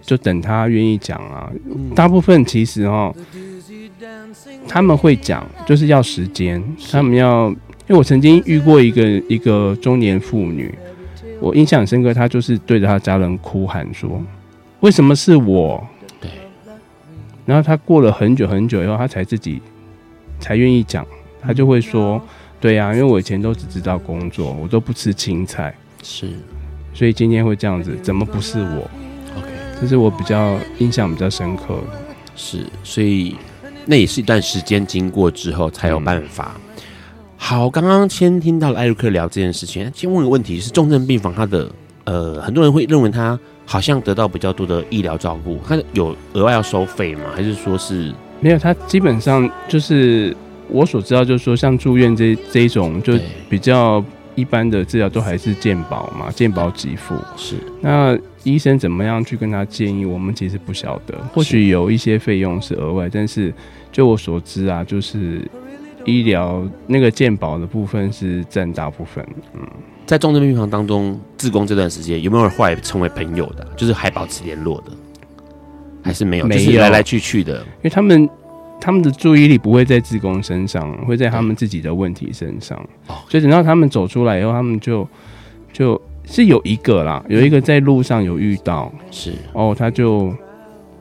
[0.00, 1.50] 就等他愿意讲啊。
[1.94, 3.14] 大部分其实哦，
[4.68, 7.54] 他们会讲，就是要时间，他们要。
[7.88, 10.76] 因为我曾经遇过一个一个中年妇女，
[11.40, 14.22] 我印象很深刻，她就是对着她家人哭喊说
[14.80, 15.82] ：“为什么是我？”
[16.20, 16.30] 对。
[17.46, 19.62] 然后她过了很久很久以后，她才自己
[20.38, 21.02] 才愿意讲，
[21.40, 22.20] 她就会说
[22.60, 26.32] ：“对呀、啊，因为我以前都只知道工作，我都不吃青菜，是，
[26.98, 28.90] 所以今天会这样子，怎么不是我
[29.36, 29.46] ？”OK，
[29.80, 31.98] 这是我比较印象比较深刻的。
[32.34, 33.36] 是，所以
[33.86, 36.56] 那也是一段时间经过之后才有办法。
[36.56, 36.82] 嗯、
[37.36, 41.70] 好，刚刚先听到了艾瑞克聊这件事情，先问个问题：是重症病房，他的
[42.02, 47.26] 呃，很多人会认为他好像得到比较多的医疗照顾，他有额外要收费吗？
[47.32, 48.58] 还是说是没有？
[48.58, 50.36] 他基本上就是
[50.68, 53.16] 我所知道，就是说像住院这这一种，就
[53.48, 54.04] 比较
[54.38, 57.14] 一般的治疗都还是健保嘛，健保给付。
[57.36, 58.16] 是那。
[58.44, 60.06] 医生怎么样去跟他建议？
[60.06, 63.52] 我们其实不晓得，或许有一些费用是额外，但是
[63.92, 65.46] 就我所知啊，就是
[66.06, 69.26] 医疗那个健保的部分是占大部分。
[69.52, 69.60] 嗯，
[70.06, 73.66] 在重症病房当中，自宫这段时间有没有人后来成为朋友的？
[73.76, 74.92] 就是还保持联络的，
[76.02, 76.46] 还是没有？
[76.46, 78.26] 没有，就是来来去去的，因为他们
[78.80, 82.78] 他们的注意力不会在志工身上，会在他们自己的问题身上。
[83.06, 85.06] 哦，所以等到他们走出来以后，他们就
[85.72, 86.00] 就。
[86.30, 90.30] 是有一个啦，有一个在路上有遇到，是哦，他就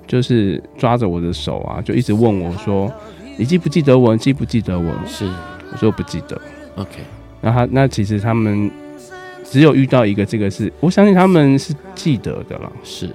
[0.07, 2.89] 就是抓着我的手啊，就一直问我说
[3.35, 4.15] ：“你记不记得我？
[4.15, 5.29] 记不记得我？”是，
[5.69, 6.41] 我说不记得。
[6.77, 7.01] OK，
[7.41, 8.71] 那他那其实他们
[9.43, 13.13] 只有遇到一个，这个是我相信他们是记得的啦，是，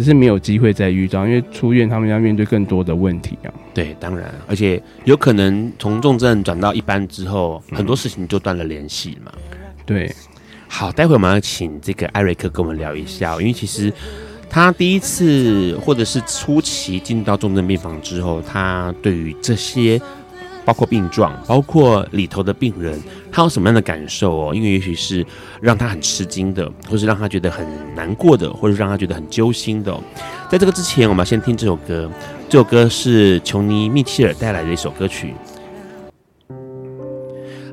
[0.00, 3.52] 只是没有机会再遇到，因为出院他们要面对更多的问题啊。
[3.74, 9.30] 对，当然，而且有可能从重症转到一般之后，很多事情就断了联系嘛。
[9.84, 10.10] 对。
[10.66, 13.92] 好，待会我们要请这个艾瑞克跟我们聊一下，因为其实
[14.48, 20.00] 他第一次或者是初期进到重症病房之后，他对于这些
[20.70, 22.96] 包括病状、包括里头的病人，
[23.32, 24.54] 他有什么样的感受哦？
[24.54, 25.26] 因为也许是
[25.60, 29.92] 让他很吃惊的，或是让他觉得很难过的，或者让他觉得很揪心的。
[30.48, 32.08] 在这个之前，我们要先听这首歌，
[32.48, 35.34] 这首歌是琼尼·密切尔带来的一首歌曲。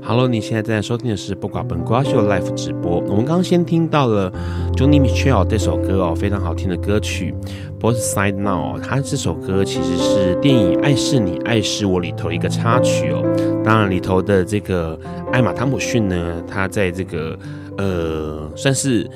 [0.03, 2.99] Hello，你现在正在收听的是不寡本瓜秀 Live 直播。
[3.09, 4.31] 我们刚刚先听到了
[4.73, 7.35] Joni Mitchell 这首歌哦，非常好听的歌曲
[7.79, 8.77] 《Both Side Now》。
[8.81, 13.21] 它这首歌其实是电影《爱是你，爱是我》里头一个插曲哦。
[13.63, 14.99] 当然里头的这个
[15.31, 17.37] 艾玛汤姆逊呢，他在这个
[17.77, 19.09] 呃算是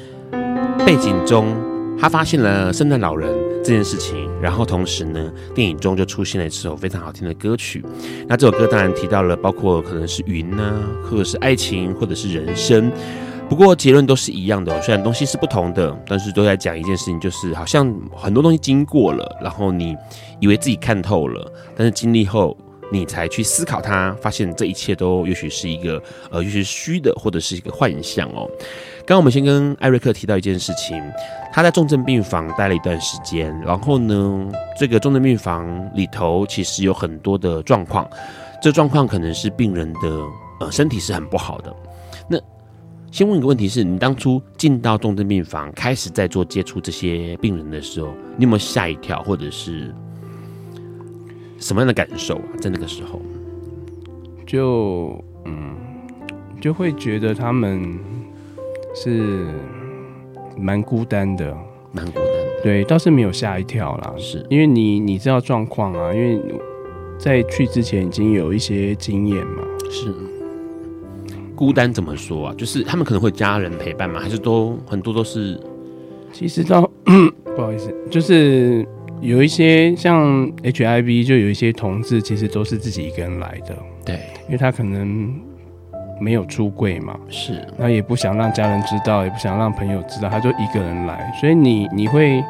[0.86, 1.56] 背景中，
[2.00, 3.30] 他发现了圣诞老人
[3.64, 4.30] 这件事情。
[4.42, 7.84] 然后同时呢，电影中就出现了一首非常好听的歌曲。
[8.28, 12.92] 那这首歌当然提到了，包括可能是云呢、或者是爱情，或者是人生。
[13.52, 19.94] 不过结论都是一样的，虽然东西是不同的，但是都在讲一件事情，就是好像很多东西经过了，然后你
[20.40, 22.56] 以为自己看透了，但是经历后
[22.90, 28.50] 你才去思考它，发现这一切都也许是一个呃，也许是虚的，或者是一个幻象哦。
[29.00, 31.04] 刚刚我们先跟艾瑞克提到一件事情，
[31.52, 34.48] 他在重症病房待了一段时间，然后呢，
[34.80, 38.10] 这个重症病房里头其实有很多的状况，
[38.62, 40.00] 这状况可能是病人的
[40.62, 41.76] 呃身体是很不好的。
[43.12, 49.94] 那先问一个问题是，你当初进到重症病房开始在做接触这些病人的时候，你有没有吓一跳，或者是
[51.58, 52.48] 什么样的感受啊？
[52.60, 53.22] 在那个时候，
[54.48, 55.76] 就嗯，
[56.60, 58.00] 就会觉得他们。
[58.94, 59.48] 是
[60.58, 61.56] 蛮孤单的，
[61.94, 62.62] 蛮孤单的。
[62.62, 64.14] 对，倒是没有吓一跳啦。
[64.18, 66.38] 是因为你你知道状况啊，因为
[67.18, 69.64] 在去之前已经有一些经验嘛。
[69.90, 70.14] 是
[71.62, 72.56] 孤单怎么说啊？
[72.58, 75.60] 就是他们可能会家人陪伴嘛，还是都很多都是？
[76.34, 76.82] 其实到
[77.56, 78.84] 不好意思，就是
[79.22, 83.78] 有一些像 HIV，就有一些同志，其实都是自己一个人来的。
[84.04, 84.16] 对，
[84.48, 85.32] 因为他可能。
[86.20, 87.20] 没有出柜嘛？
[87.30, 92.44] 是，那也不想让家人知道，也不想让朋友知道，他就一个人来，所以你你会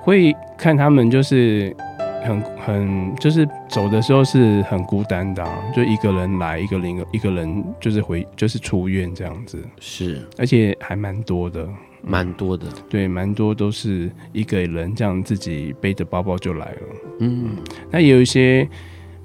[0.00, 1.72] 会看他们就是
[2.26, 11.66] 很很就是走的时候是很孤单的，啊，就一个人来，一个人一个人就是回就是出院这样子，是，而且还蛮多的，
[12.02, 16.80] 蛮多的，对，蛮多都是一个人这样自己背着包包就来了，
[17.20, 17.56] 嗯，
[17.90, 18.68] 那也有一些。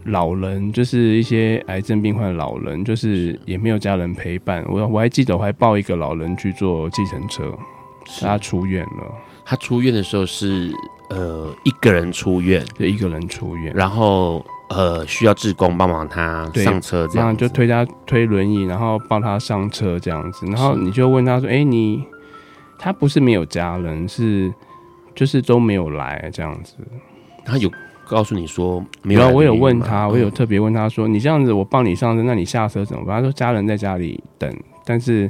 [0.06, 4.66] 老人就是一些癌症病患老人，就是也没有家人陪伴。
[4.68, 7.56] 我我还记得我还抱一个老人去坐计程车，
[8.20, 9.16] 他出院了。
[9.52, 10.72] 他出院的时候是
[11.10, 20.46] 呃一个人出院，就一个人出院，然后呃需要志工帮忙他上车这样，就推他推轮椅，然后帮他上车这样子。
[20.46, 22.02] 然后你就问他说：“哎、欸，你
[22.80, 24.50] 他不是没有家人，是
[25.14, 26.76] 就是都没有来这样子。”
[27.44, 27.70] 他有
[28.08, 29.28] 告诉你说没有？
[29.28, 34.50] 我有问他，我有特别问他说：“你这样子，我帮你上车，那你下车怎么办？”他说：“家人在家里等，
[34.86, 35.30] 但是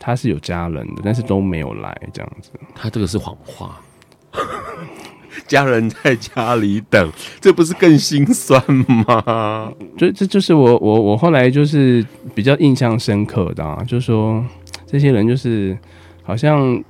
[0.00, 3.80] 他是有家人的，但是都没有来这样子。”他这个是谎话。
[5.46, 8.60] 家人在家里等，这不是更心酸
[9.06, 9.72] 吗？
[9.96, 14.44] 就这就是我我我后来就是比较印象深刻的啊，就是说
[14.86, 15.76] 这些人就是
[16.24, 16.82] 好像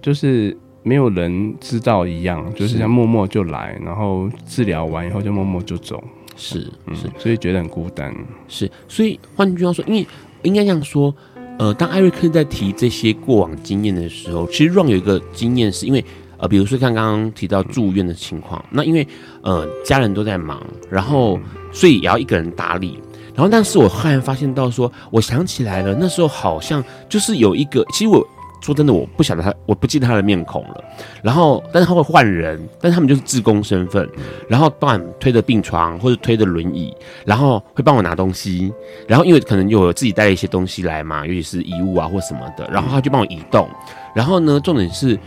[0.00, 6.02] 就是没有人知道一样，就是像默默就来，然后治疗完以后就默默就走，
[6.34, 8.14] 是是、嗯，所以觉得很孤单。
[8.48, 10.06] 是，所以换句话说，因为
[10.42, 11.14] 应该这样说，
[11.58, 16.04] 呃，当艾瑞克在提这些过往经验的时候，其实 Ron 有一个经验是因为。
[16.38, 19.06] 呃，比如说像刚刚提到住院的情况，那因为
[19.42, 20.60] 呃家人都在忙，
[20.90, 21.38] 然后
[21.70, 22.98] 所以也要一个人打理，
[23.32, 28.26] 然后但是我忽然发现到说，我想起来了，那时候好像就是有一个，其实我
[28.62, 30.84] 说真的，我不晓得他，我不记得他的面孔了。
[31.22, 34.08] 然后但是他会换人，但是他们就是志工身份，
[34.48, 36.96] 然后帮推着病床或者推着轮椅，
[37.26, 38.72] 然后会帮我拿东西，
[39.06, 43.68] 然后因为可能有自己带了一些东西来嘛，尤其是衣物啊或什么的，然后他就帮我移动，
[44.14, 45.18] 然后呢，重点是。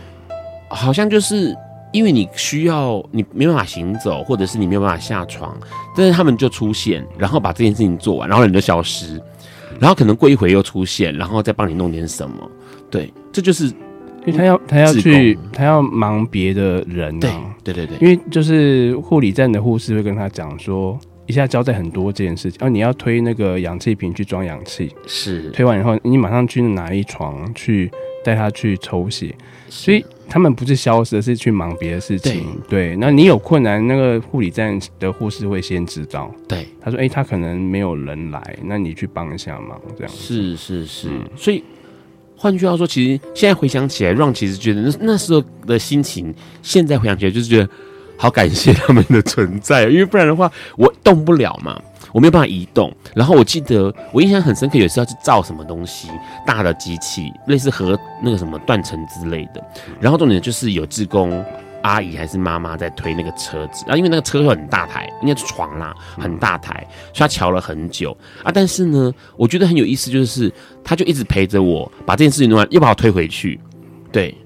[0.68, 1.56] 好像就是
[1.92, 5.56] 因为你需要，你没办法行走，或者是你没有办法下床，
[5.94, 9.22] 但是他们就出现，然后把这件事情做完，然后人就消失，
[9.78, 12.50] 然后可能过一会又出现，然后再帮你弄点什么。
[12.90, 13.66] 对，这就是
[14.24, 17.54] 因为他要他要去他要忙别的人啊。
[17.62, 27.90] 对对对对，因为就是护理站的护士会跟他讲说，一下交代很多这件事情，哦，你要推那个氧气瓶去装氧气，是推完以后，你马上去拿一床去
[28.24, 29.34] 带他去抽血，
[29.68, 30.04] 所以。
[30.28, 32.44] 他们不是消失，是去忙别的事情。
[32.68, 36.28] 对，对，那你有困难，那个护理站的护士会先知道。
[36.48, 41.10] 对，他说：“哎、欸，他可能没有人来，那你去帮一下忙。”这样是是是。
[41.10, 41.62] 嗯、所以
[42.36, 47.68] 换句话说，其实现在回想起来，Ron 其实觉得那那时候的心情，现在回想起来就是觉得
[48.16, 51.80] 好感谢他们的存在，因为不然的话，我动不了嘛。
[52.12, 56.08] 我没有办法移动，然后我记得我印象很深刻，有时候去造什么东西，
[56.46, 59.62] 大的机器，类似和那个什么断层之类的。
[60.00, 61.44] 然后重点就是有志工
[61.86, 68.50] 阿姨还是妈妈在推那个车子，啊，因为那个车很大台，应该是床啦，很大台，所以他瞧了很久啊。
[68.52, 73.60] 但是呢，我觉得很有意思，就是他就一直陪着我把这件事情弄完，又把我推回去，
[74.10, 74.36] 对。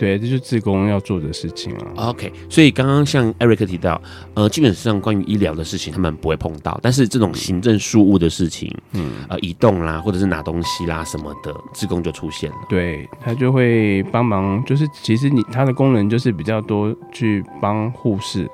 [0.00, 2.08] 对，这就是志工要做的事情啊。
[2.08, 4.00] OK，所以刚刚像 Eric 提到，
[4.32, 12.56] 呃，基本上关于医疗的事情他们不会碰到，但是这种行政事务的事情，嗯，呃，移动啦，或者是拿东西啦什么的，志工就出现了。
[12.70, 18.48] 对，他就会帮忙，就是其实你他的功能就是比较多，去帮护士。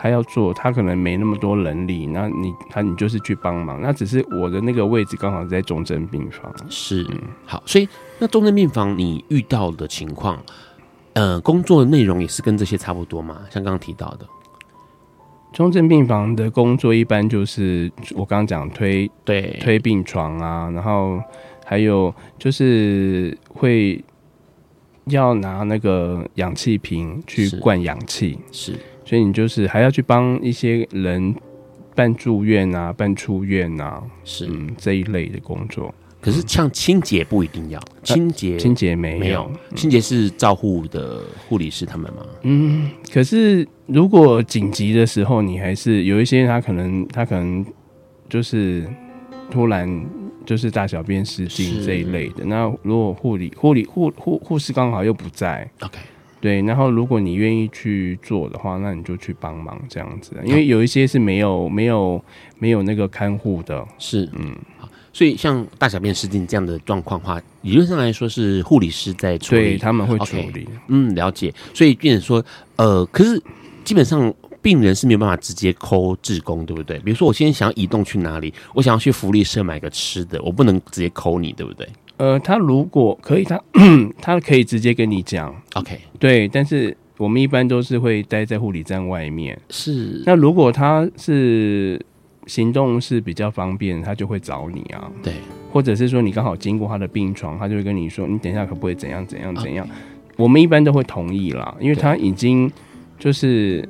[0.00, 6.52] 对，他要做，他可能没那么多能力，那你他你就是去帮忙，那只是我的那个位置刚好在重症病房。
[6.68, 7.88] 是，嗯，好，所以。
[8.18, 10.38] 那重症病房你遇到的情况，
[11.14, 13.42] 呃，工作的内容也是跟这些差不多吗？
[13.50, 14.26] 像刚刚提到的，
[15.54, 21.18] 重症病房的工作一般就是我刚刚讲推对推病床啊，然后
[21.64, 24.04] 还有就是会
[25.06, 28.74] 要拿那个氧气瓶去灌氧气，是，
[29.10, 31.34] 所以你就是还要去帮一些人
[31.96, 35.92] 办住院啊、办出院啊，是、嗯、这一类的工作。
[36.20, 42.24] 可是像清洁不一定要清洁，清洁没有清洁是照护的护理师他们吗？
[42.42, 47.66] 嗯，可是如果紧急的时候，你还是有一些他可能他可能
[48.28, 48.86] 就是
[49.50, 50.06] 突然
[50.46, 52.44] 就是大小便失禁这一类的。
[52.44, 55.98] 那如果护理护理护护护士刚好又不在，OK，
[56.40, 62.22] 对，然后如果你愿意去做的话，那你就去帮忙这样子，因为有一些是没有没有
[62.58, 64.56] 没有那个看护的，是嗯。
[65.12, 70.64] 所以，像大小便失禁这样的状况的话，理论上来说是护理师在处理，对，他们会处理。
[70.64, 71.52] Okay, 嗯，了解。
[71.74, 72.42] 所以，变成说，
[72.76, 73.42] 呃，可是
[73.82, 76.96] 基本上病人是没有办法直接 call 志工，对不对？
[77.00, 81.88] 比如说，我现在想要移动去哪里，我想要去福利社买个吃的，我不能直接 call 你，对不对？
[82.20, 83.60] 呃，他如果可以，他
[84.20, 86.46] 他可以直接跟你讲，OK，对。
[86.46, 89.58] 但是我们一般都是会待在护理站外面。
[89.70, 90.22] 是。
[90.26, 92.00] 那如果他是。
[92.46, 95.08] 行动是比较方便，他就会找你啊。
[95.22, 95.34] 对，
[95.70, 99.86] 或者是说你刚好经过他的病床，他就会跟你说：“你等一下可不可以怎样怎样怎样？”
[100.36, 102.68] 我们一般都会同意啦，因为他已经
[103.20, 103.86] 就是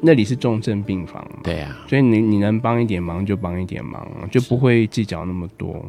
[0.00, 1.40] 那里是重症病房嘛。
[1.42, 5.84] 对啊，所以你你能帮一点忙就帮一点忙，就不会计较那么多。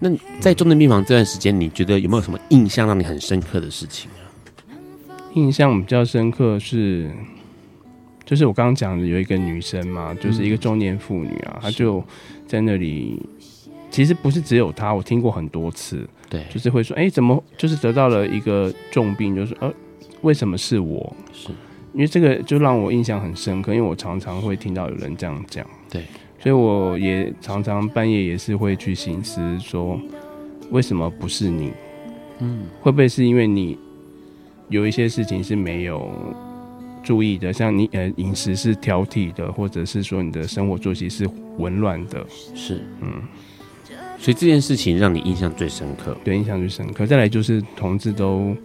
[0.00, 4.26] 那在重症病房这段时间，你觉得有没有什么印象让你很深刻的事情啊？
[5.34, 7.10] 印象比较深刻是。
[8.24, 12.00] 就是我刚刚讲的，有一个女生嘛，就是一个中年妇女啊，嗯，她就
[12.46, 13.20] 在那里。
[13.90, 16.08] 其实不是只有她，我听过很多次。
[16.28, 19.68] 对，就是会说，哎，怎么就是得到了一个重病，就是呃，
[20.20, 21.12] 为什么是我？
[21.32, 21.48] 是，
[21.92, 26.04] 因为这个就让我印象很深刻，因为我常常会听到有人这样讲，对，
[26.42, 30.00] 所以我也常常半夜也是会去寻思说，
[30.70, 31.70] 为什么不是你？
[32.38, 33.78] 嗯，会不会是因为你
[34.68, 36.10] 有一些事情是没有
[37.02, 41.28] 注意的，像你呃饮食是挑剔的，或者是说你的生活作息是
[41.58, 42.26] 紊乱的？
[42.54, 43.22] 是，嗯，
[44.18, 47.06] 所以这件事情让你印象最深刻，对，印象最深刻。
[47.06, 48.56] 再来就是同志都。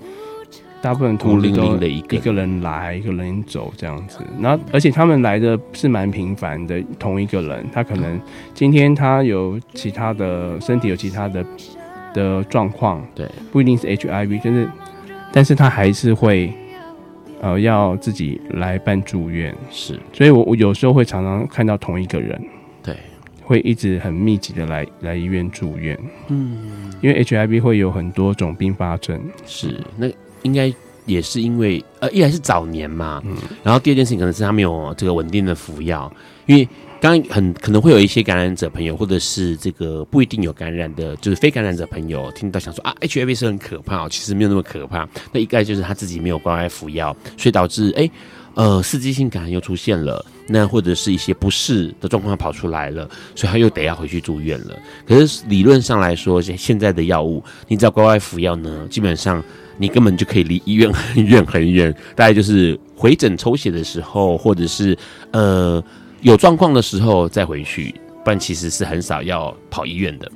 [0.82, 2.32] 大部分同志都一个。
[2.32, 4.19] 人来，一个人走这样子。
[4.39, 8.19] 然后，而且他们来的是蛮频繁的，同一个人，他可能
[8.53, 11.45] 今天他有其他的身体有其他的
[12.13, 14.69] 的状况，对，不一定是 HIV，就是，
[15.32, 16.51] 但是他还是会
[17.41, 19.99] 呃要自己来办住院，是。
[20.11, 22.41] 所以我我有时候会常常看到同一个人，
[22.84, 22.95] 对，
[23.43, 25.97] 会一直很密集的来来医院住院，
[26.28, 30.07] 嗯，因为 HIV 会有很多种并发症，是那。
[30.45, 30.71] 应该
[31.05, 36.11] 也是因为，呃，一来是早年嘛，嗯，然后第二件事情可能是他没有这个稳定的服药，
[36.45, 36.67] 因为
[37.01, 48.09] 刚刚很可能会有一些感染者朋友，或者是这个不一定有感染的，就是非感染者朋友听到想说啊，HIV 是很可怕，其实没有那么可怕，那一概就是他自己没有乖乖服药，所以导致哎，
[48.55, 54.75] 呃，刺激性感染又出现了，那或者是一些不适的状况跑出来了，所以他又得要回去住院了。
[55.07, 59.43] 可是理论上来说，现在的药物，你只要乖乖服药呢，基本上。
[59.78, 64.97] 你根本就可以离医院很远很远，大概就是回诊抽血的时候，或者是
[65.32, 65.84] 呃
[66.21, 70.32] 有状况的时候再回去，不然其实是很少要跑医院的。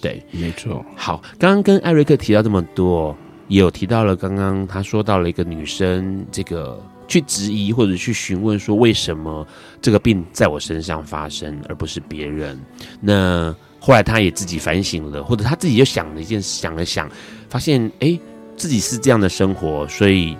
[0.00, 0.84] 对，没错。
[0.96, 3.16] 好，刚刚跟艾瑞克提到这么多，
[3.48, 9.46] 也有提到了刚刚他说到了一个女生，这个去质疑或者去询问说，为什么
[9.80, 12.60] 这个病在我身上发生，而不是别人。
[13.00, 17.08] 那后来他也自己反省了，或者他自己又想了一件，想了想，
[17.48, 18.18] 发现哎。
[18.62, 20.36] 自己是这样的生活，所以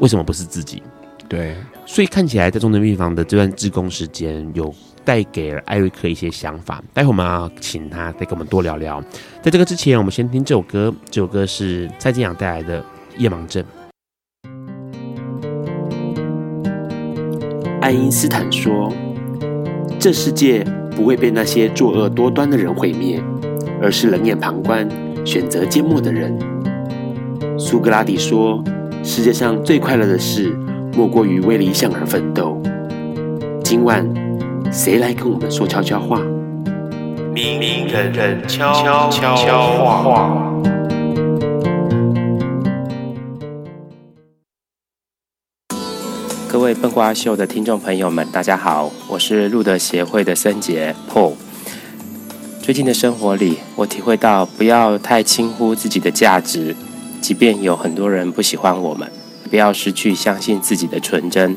[0.00, 0.82] 为什么不是自己？
[1.28, 1.54] 对，
[1.86, 4.74] 所以看起来在重症病房的这段志工时间，有
[5.04, 6.82] 带给了艾瑞克一些想法。
[6.92, 9.00] 待会我们要请他再跟我们多聊聊。
[9.40, 12.80] 在这个之前，我们先听这首歌，这首歌是蔡健雅带来的
[13.18, 13.62] 《夜盲症》。
[17.80, 18.92] 爱因斯坦说
[20.00, 23.22] ：“这世界不会被那些作恶多端的人毁灭，
[23.80, 24.88] 而是冷眼旁观、
[25.24, 26.36] 选择缄默的人。”
[27.58, 28.62] 苏格拉底说
[29.02, 30.56] ：“世界上最快乐的事，
[30.96, 32.60] 莫过于为理想而奋斗。”
[33.64, 34.06] 今晚，
[34.72, 36.20] 谁来跟我们说悄悄话？
[37.32, 39.10] 明人人悄悄
[39.84, 40.52] 话。
[46.48, 51.32] 各位笨瓜秀的听众朋友们，大家好，我是路德协会的森杰 Paul。
[52.62, 56.76] 最近的生活里，我体会到不要太轻忽自己的价值。
[57.24, 59.10] 即便有很多人不喜欢我们，
[59.48, 61.56] 不要失去相信自己的纯真。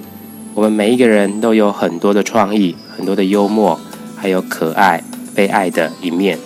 [0.54, 3.78] 我们每一个人都有很多的创意、很多的幽默，
[4.16, 5.04] 还有可爱、
[5.36, 6.40] 被爱的一面。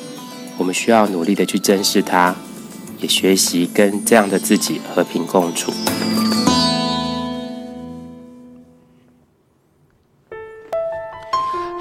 [0.57, 2.35] 我们需要努力的去珍视它，
[2.99, 5.71] 也学习跟这样的自己和平共处。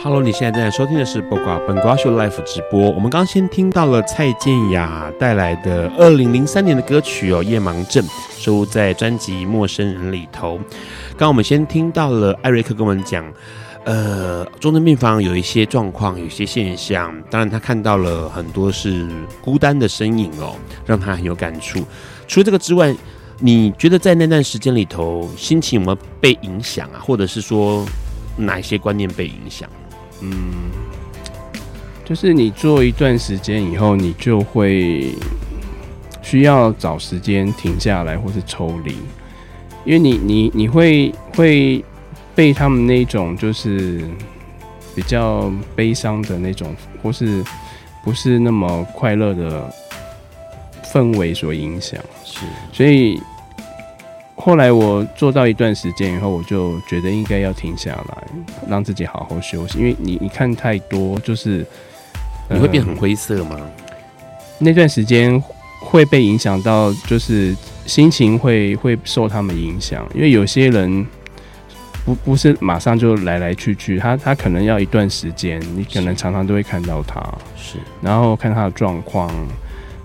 [0.02, 2.90] Hello，你现在正在收听的是《播瓜本瓜秀》Live 直播。
[2.90, 8.02] 我们刚先听到了蔡健雅带来的二零零三年的歌曲哦，《夜盲症》
[8.34, 10.58] 收录在专辑《陌生人》里头。
[11.18, 13.30] 刚我们先听到了艾瑞克跟我们讲，
[13.84, 17.14] 呃，重症病房有一些状况，有一些现象。
[17.28, 19.06] 当然，他看到了很多是
[19.42, 21.78] 孤单的身影哦，让他很有感触。
[22.26, 22.96] 除了这个之外，
[23.38, 26.96] 你觉得在那段时间里头，心情有没有被影响啊？
[27.04, 27.84] 或者是说，
[28.38, 29.68] 哪一些观念被影响？
[30.20, 30.70] 嗯，
[32.04, 35.14] 就是你做一段时间以后，你就会
[36.22, 38.94] 需要找时间停下来，或是抽离，
[39.84, 41.84] 因为你你你会会
[42.34, 44.04] 被他们那种就是
[44.94, 47.42] 比较悲伤的那种，或是
[48.04, 49.72] 不是那么快乐的
[50.92, 52.40] 氛围所影响，是，
[52.72, 53.20] 所以。
[54.40, 58.24] 后来我做到一段时间以后，我就觉得应该要停下来，
[58.68, 59.78] 让自己好好休息。
[59.78, 61.64] 因为你你看太多，就是
[62.48, 63.60] 你会变很灰色吗？
[64.58, 65.38] 那段时间
[65.80, 67.54] 会被影响到，就是
[67.86, 70.06] 心情会会受他们影响。
[70.14, 71.06] 因为有些人
[72.04, 77.20] 不不是马上就来来去去，他他可能要一段时间，你可能常常都会看到他，
[77.56, 79.30] 是，然后看他的状况。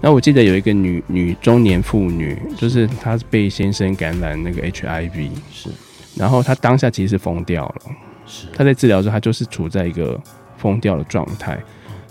[0.05, 5.71] 那我记得有一个女女中年妇女，就是她被先生感染那个 HIV，是，
[6.15, 7.81] 然后她当下其实是疯掉了，
[8.27, 10.21] 是，她在治疗的时候，她就是处在一个
[10.59, 11.57] 疯掉的状态，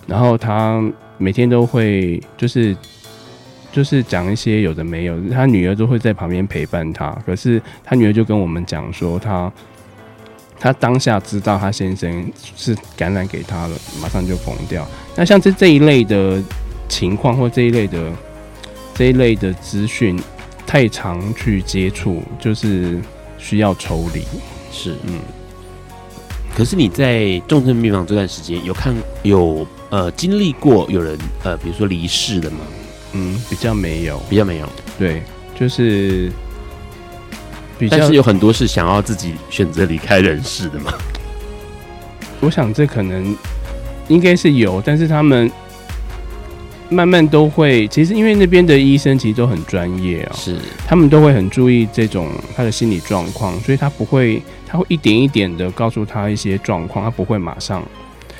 [0.08, 0.82] 然后她
[1.18, 2.76] 每天都会就是
[3.70, 7.16] 就是讲一些有的没有，她女儿都会在旁边陪伴她。
[7.24, 9.52] 可是她女儿就跟我们讲说，她。
[10.56, 14.86] 她当下知道她先生是感染给她了，马上就疯掉。
[15.14, 16.42] 那像这这一类的
[16.88, 18.12] 情况或这一类的
[18.94, 20.18] 这一类的资讯，
[20.66, 23.00] 太常去接触，就是
[23.38, 24.22] 需要抽离。
[24.72, 25.18] 是，嗯。
[26.56, 32.58] 可是你在重症病房这段时间，有看有呃经历过有人呃，比如说离世的吗？
[33.12, 34.68] 嗯，比较没有，比较没有。
[34.96, 35.22] 对，
[35.58, 36.30] 就是
[37.76, 40.94] 比较，但是有很多是想要自己选择离开人世的嘛。
[42.40, 43.36] 我想这可能
[44.06, 45.50] 应该是有，但是他们
[46.94, 57.82] 慢慢都会，其实因为那边的医生其实都很专业啊，是他们都会很注意这种他的心理状况，所以他不会，他会一点一点的告诉他一些状况，他不会马上，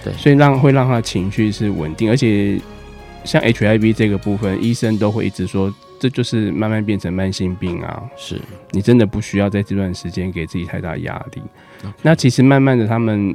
[0.04, 2.60] 对，所以让会让他的情绪是稳定，而且。
[3.26, 8.02] 像 HIV 这个部分，医生都会一直说，这就是慢慢变成慢性病啊。
[8.18, 8.38] 是
[8.70, 11.40] 你真的不需要在这段时间给自己太大压力。
[12.02, 13.34] 那其实慢慢的，他们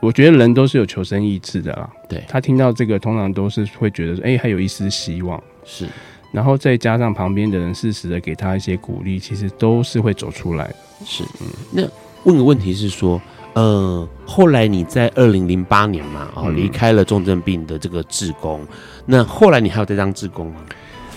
[0.00, 1.90] 我觉得人都是有求生意志的啦。
[2.08, 5.42] 对，他听到这个，通常都是会觉得说，哎、欸，还有一丝希望。
[5.64, 5.86] 是，
[6.32, 10.76] 然后再加上旁边的人适时的给他一些鼓励，其实都是会走出来的。
[11.04, 11.46] 是，嗯。
[11.72, 11.82] 那
[12.24, 13.20] 问个问题是说。
[13.54, 18.68] 呃，后来你在二零零八年嘛，哦，离开了重症病的这个志工，嗯、
[19.06, 20.60] 那后来你还有在当志工吗？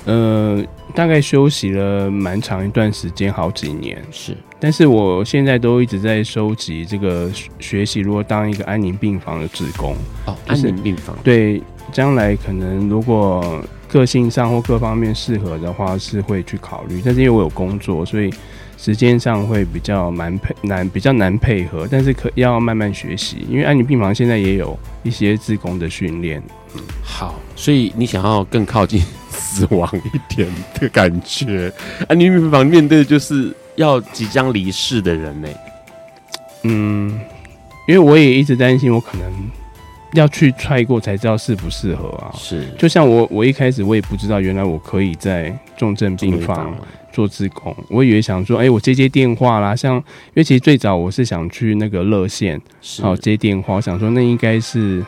[0.05, 0.63] 呃，
[0.95, 4.35] 大概休息了蛮长一段时间，好几年是。
[4.61, 9.95] 但是我现在都一直在收集这个学习，如果当一个安宁病房的职工
[10.27, 17.01] 哦，安宁病房对，将来可能如果个性上或各方面适合的话，是会去考虑。
[17.03, 18.31] 但是因为我有工作，所以。
[18.77, 26.41] 时间上会比较蛮配难，比较难配合，但是可要慢慢学习，因为安宁病房现在也有一些自工的训练。
[26.73, 28.99] 嗯好，所以你想要更靠近
[29.29, 31.71] 死亡一点的感觉，
[32.07, 35.47] 安宁病房面对的就是要即将离世的人呢。
[36.63, 37.19] 嗯，
[37.87, 39.31] 因为我也一直担心，我可能
[40.13, 42.31] 要去踹过才知道适不适合啊。
[42.35, 46.75] 是，就像我我一开始我也不知道，原来我可以在重症病房。
[47.13, 50.03] 做自工，我以为想说，哎、欸，我接接电话啦，像，因
[50.35, 52.57] 为其实最早我是想去那个热线，
[53.01, 55.05] 好接电话，我想说那应该是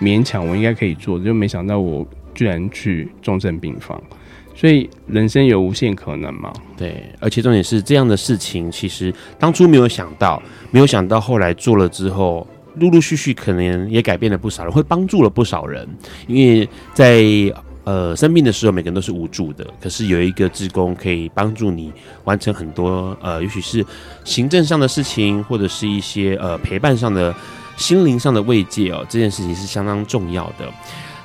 [0.00, 4.02] 勉强我应该可以做，就没想到我居然去重症病房，
[4.62, 6.52] 所以人生有无限可能嘛。
[6.76, 10.40] 对，而且重点是这样的事情，其实当初没有想到，
[10.70, 12.46] 没有想到后来做了之后，
[12.76, 15.88] 陆陆续续可能也改变了不少人，会帮助了不少人，
[16.28, 17.24] 因为在。
[17.84, 19.66] 呃，生病的时候，每个人都是无助的。
[19.80, 21.92] 可是有一个职工可以帮助你
[22.22, 23.84] 完成很多呃，也许是
[24.22, 27.34] 行政上的事情，或者是一些呃陪伴上的
[27.76, 29.04] 心灵上的慰藉哦。
[29.08, 30.72] 这件事情是相当重要的。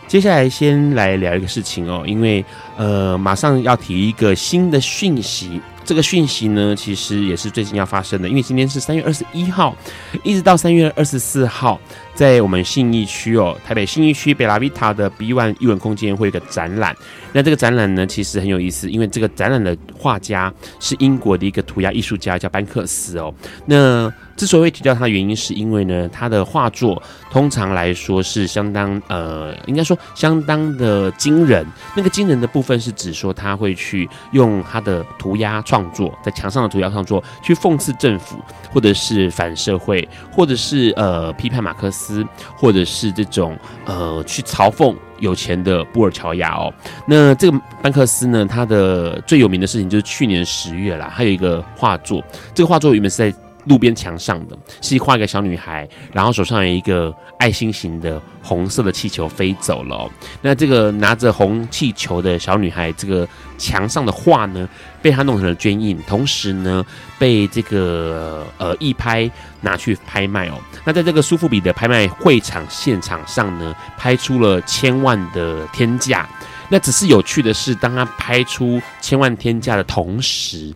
[0.08, 2.44] 接下来先来聊一个事情哦，因为
[2.78, 5.62] 呃，马上要提一个新的讯息。
[5.84, 9.74] 这个讯息呢，其实也是最近要发生的，因为今天是三月二十一号，
[10.22, 11.80] 一直到三月二十四号。
[12.18, 16.98] 在我们信义区哦，台北信义区贝拉维塔的 B One 艺文空间会有一个展览。
[17.32, 23.32] 那这个展览呢，其实很有意思，因为这个展览的画家是英国的一个涂鸦艺术家，叫班克斯哦。
[23.68, 27.00] 那之所以会提到他的原因，是因为呢，他的画作
[27.30, 31.64] 通常来说是相当呃，应该说相当的惊人。
[31.96, 38.40] 那个惊人的部分是指说他会去用他的涂鸦创作，在墙上的涂鸦创作去讽刺政府，
[38.72, 42.07] 或者是反社会，或者是呃批判马克思。
[42.08, 46.74] 斯或者是这种呃，去嘲讽有钱的布尔乔亚哦。
[47.06, 52.24] 那这个班克斯呢，他的最有名的事情就是去年十月啦，还有一个画作。
[52.54, 53.38] 这个画作原本是在
[53.68, 60.10] 路边墙上的，是画一个小女孩，然后手上有一个爱心型的红色的气球飞走了。
[60.42, 64.68] 那这个拿着红气球的小女孩，这个墙上的画呢，
[65.02, 66.86] 被她弄成了绢印，同时呢，
[67.20, 69.30] 被这个呃一拍
[69.62, 70.54] 拿去拍卖哦。
[70.86, 76.28] 那在这个苏富比的拍卖会场现场上呢，拍出了千万的天价。
[76.70, 80.74] 那只是有趣的是，当他拍出千万天价的同时，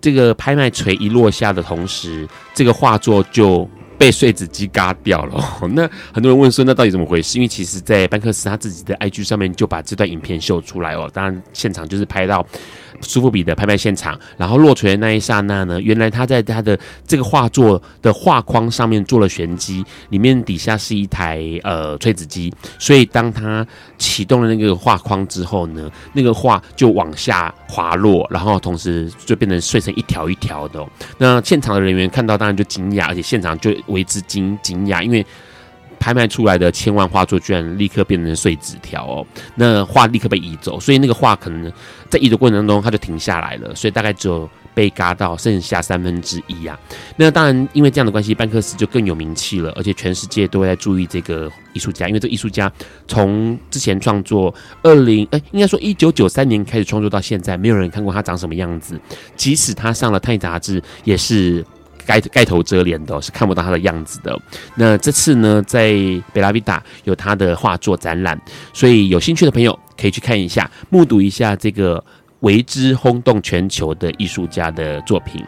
[0.00, 3.68] 这个拍卖锤一落下的同时，这个画作就
[3.98, 5.44] 被碎纸机嘎掉了。
[5.72, 7.36] 那很多人问说，那到底怎么回事？
[7.36, 11.10] 因为其实，在班克斯他自己的 IG 上面就把这段影片秀出来哦。
[11.12, 12.46] 当然，现场就是拍到。
[13.00, 16.76] 苏富比的拍卖现场，然后落锤的那一刹那呢，原来他在他的
[17.06, 23.64] 这个画作的画框上面做了玄机，里面底下是一台呃吹子机，所以当他
[23.98, 30.84] 启动了那个画框之后呢，那个画就往下滑落，然后同时就变成碎成一条一条的。
[31.18, 35.24] 那现场的人员看到当然就惊讶，而且现场就为之惊惊讶，因为
[35.98, 39.26] 拍卖出来的千万画作居然立刻变成碎纸条哦，
[39.56, 41.72] 那画立刻被移走，所以那个画可能
[42.08, 46.78] 在移的过程当中它就停下来了，所以大概只有被嘎到剩下三分之一啊。
[47.16, 52.72] 那当然因为这样的关系，班克斯就更有名气了，而且全世界都在注意这个艺术家，因为这个艺术家
[53.08, 58.98] 从之前创作二零哎，应该说一九九三年开始创作到现在，没有人看过他长什么样子，
[59.34, 61.66] 即使他上了《太》杂志，也是。
[62.08, 64.34] 盖盖头遮脸的，是看不到他的样子的。
[64.76, 65.92] 那这次呢，在
[66.32, 68.40] 贝拉维达有他的画作展览，
[68.72, 72.02] 所以有兴趣的朋友可以去看一下，目睹一下这个
[72.40, 75.44] 为之轰动全球的艺术家的作品。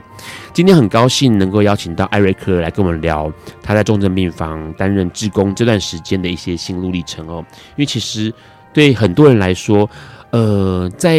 [0.52, 3.32] 今天很高兴能够邀请到艾瑞克来跟我们聊
[3.62, 7.42] 他在重症病房担任志工这段时间的一些心路历程哦。
[7.70, 8.30] 因为其实
[8.74, 9.88] 对很多人来说，
[10.30, 11.18] 呃，在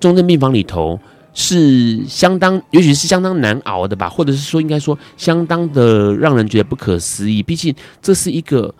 [0.00, 0.98] 重症病房里头。
[1.34, 7.42] 是相当，也许是相当难熬的吧，或者是说，应该说相当的让人觉得不可思议。
[7.42, 8.72] 毕竟这是一个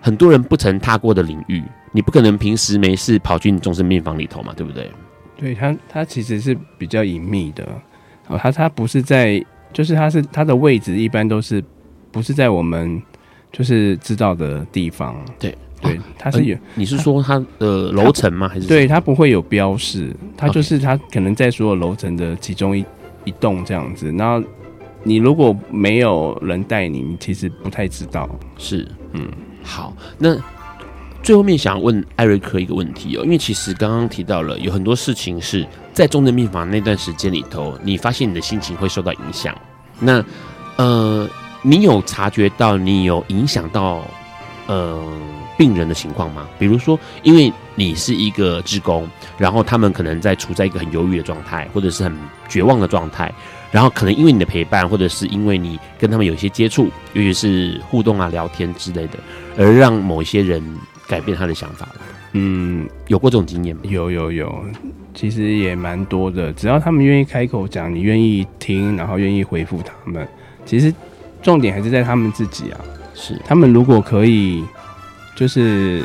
[0.00, 4.90] 很多人不曾踏过的领域，你不可能平时没事跑去你终身病房里头嘛，对不对？
[5.38, 7.66] 对，它它其实是比较隐秘的，
[8.28, 11.62] 哦，它它不是在，就是它是它的位置一般都是
[12.10, 13.00] 不是在我们
[13.52, 15.56] 就是知道的地方，对。
[15.82, 16.56] 对，它是有。
[16.76, 18.48] 你是说它的楼层吗？
[18.48, 22.84] 还是对，它不会有标示，它就是它可能在所有楼层的其中一
[23.24, 24.12] 一栋这样子。
[24.12, 24.46] 然后
[25.02, 28.30] 你如果没有人带你，你其实不太知道。
[28.56, 29.28] 是，嗯，
[29.64, 29.92] 好。
[30.18, 30.36] 那
[31.20, 39.52] 最后面想问艾瑞克一个问题哦，因为其实刚刚提到了有很多事情是在重症病房那段时间里头，你发现你的心情会受到影响。
[39.98, 40.24] 那
[40.76, 41.28] 呃，
[41.60, 44.00] 你有察觉到你有影响到
[44.68, 44.96] 呃？
[45.62, 46.48] 病人的情况吗？
[46.58, 49.08] 比如说，因为你是一个职工，
[49.38, 52.12] 然后他们可能在处在一个很忧郁的状态，或者是很
[52.48, 53.32] 绝望的状态，
[53.70, 59.20] 然后可能因为你的陪伴，或者是因为你跟他们有一些接触，尤其是互动啊、聊天之类的，
[59.56, 60.60] 而让某一些人
[61.06, 61.88] 改变他的想法。
[62.32, 63.82] 嗯，有过这种经验吗？
[63.84, 64.64] 有有有，
[65.14, 66.52] 其实也蛮多的。
[66.54, 70.26] 只要他们愿意开口讲，你愿意听，然后愿意回复他们，
[70.66, 70.92] 其实
[71.40, 72.80] 重点还是在他们自己啊。
[73.14, 74.64] 是，他们如果可以。
[75.34, 76.04] 就是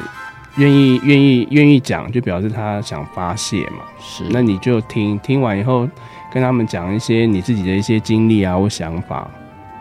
[0.58, 3.84] 愿意愿意愿意讲，就表示他想发泄嘛。
[4.00, 5.88] 是，那你就听听完以后，
[6.32, 9.30] 跟他们讲一些你自己的一些经历啊或想法，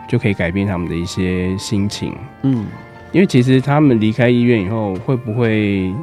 [0.07, 2.13] 就可以改变他们的一些心情。
[2.43, 2.65] 嗯，
[3.11, 5.93] 因为其实他们离开医院以后，会不会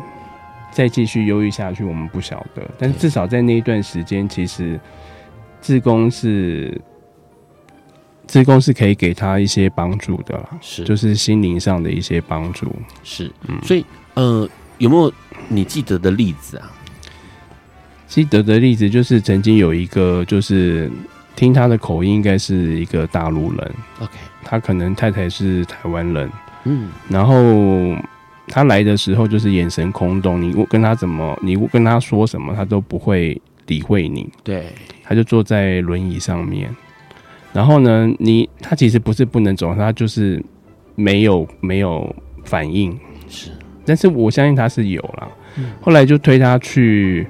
[0.70, 2.62] 再继续忧郁下去，我们不晓得。
[2.78, 4.80] 但是至少在那一段时间，其实
[5.60, 6.80] 志工是。
[8.26, 14.48] 志工是可以给他一些帮助的啦，是，就是心灵上的一些帮助，是，嗯，所以，呃，
[14.78, 15.12] 有没有
[15.48, 16.70] 你记得的例子啊？
[18.08, 20.90] 记得的例子就是曾经有一个，就是
[21.36, 24.12] 听他的口音，应该是一个大陆人，OK，
[24.42, 26.30] 他可能太太是台湾人，
[26.64, 27.34] 嗯，然后
[28.48, 34.72] 他来的时候就是眼神空洞，你跟他怎么，你跟他说什么，他都不会理会你，对，
[35.02, 36.74] 他就坐在轮椅上面。
[37.54, 40.44] 然后呢，你他其实不是不能走，他就是
[40.96, 42.98] 没有没有反应。
[43.28, 43.52] 是，
[43.86, 45.28] 但是我相信他是有了。
[45.56, 45.66] 嗯。
[45.80, 47.24] 后来就推他去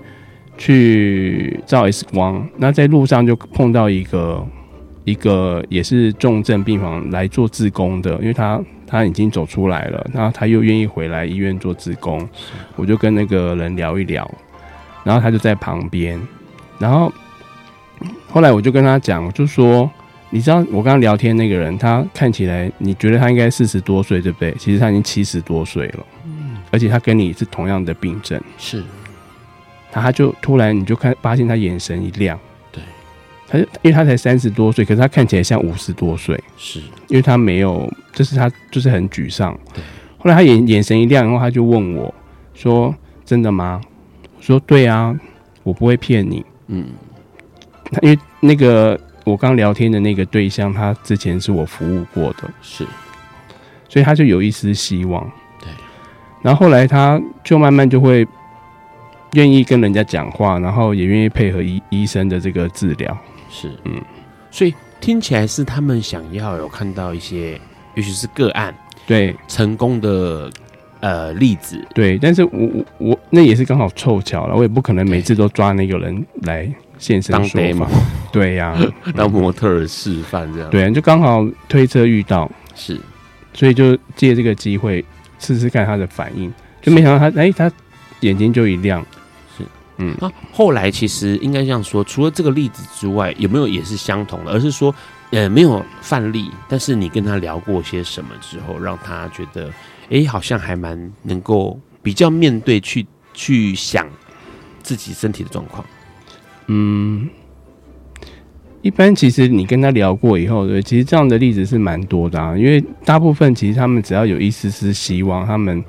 [0.57, 4.43] 去照 X 光，那在路上就碰到一个
[5.05, 12.27] 一个也是重症病房来做自工的，因为他他已经走出来了，然后他又愿意回来医院做自工，
[12.77, 14.27] 我就跟那个人聊一聊，
[15.05, 16.19] 然后他就在旁边，
[16.79, 17.13] 然后
[18.31, 19.91] 后来我就跟他讲，就说。
[20.31, 24.53] 你知道我刚刚聊天那个人，他看起来你觉得他应该四十多岁，对不对？
[24.59, 28.83] 其实他已经七十多岁了，嗯，而且他跟你是同样的病症，是，
[29.93, 32.37] 他他就突然你就看发现他眼神一亮，
[32.73, 32.83] 对，
[33.47, 39.85] 他就因为他才三十多岁，可是他看起来像五十多岁，是因为他没有，就是他就是很沮丧，对。
[40.19, 42.13] 后来他眼眼神一亮，然后他就问我
[42.55, 42.93] 说
[43.25, 43.81] ：“真的吗？”
[44.37, 45.15] 我说：“对啊，
[45.63, 46.87] 我不会骗你。”嗯，
[47.93, 48.99] 他因为那个。
[49.25, 52.87] 我刚聊天的那个对象，他之前是我服务过的，是，
[53.89, 55.25] 所以他就有一丝希望。
[55.59, 55.69] 对，
[56.43, 58.27] 然后后来他就慢慢就会
[59.33, 63.17] 愿意跟人家讲话，然后也愿意配合医医生的这个治疗。
[63.49, 64.01] 是，嗯，
[64.51, 67.59] 所以听起来是他们想要有看到一些，
[67.95, 68.75] 也许是个案，
[69.07, 70.51] 对成功的
[71.01, 71.83] 呃例子。
[71.95, 76.71] 对，但是我我我那也是刚好凑巧了，我也不可能每次都抓那个人来。
[77.05, 77.87] 现身说法，
[78.33, 78.81] 对呀、啊，
[79.15, 82.99] 当模特儿示范这样，对，就刚好推车遇到，是，
[83.53, 85.05] 所以就借这个机会
[85.39, 86.51] 试试看他的反应，
[86.81, 87.71] 就没想到他，哎、欸，他
[88.21, 89.05] 眼睛就一亮，
[89.55, 89.65] 是，
[89.99, 94.51] 嗯，啊，后来其实应该这样说，除了这个例子之外，有没有也是相同的？
[94.53, 94.95] 而是说，
[95.33, 99.67] 呃没有范例，但是你跟他聊过些什么之后，让他觉得
[100.05, 104.09] 哎、欸，好像还蛮能够比较面对去去想
[104.83, 105.85] 自己身体的状况。
[106.67, 107.29] 嗯，
[108.83, 112.57] 一般其实你跟他聊过以后，对，其实这样的例子是蛮多的啊。
[112.57, 115.85] 因为大部分其实他们只要有一丝丝希望，他们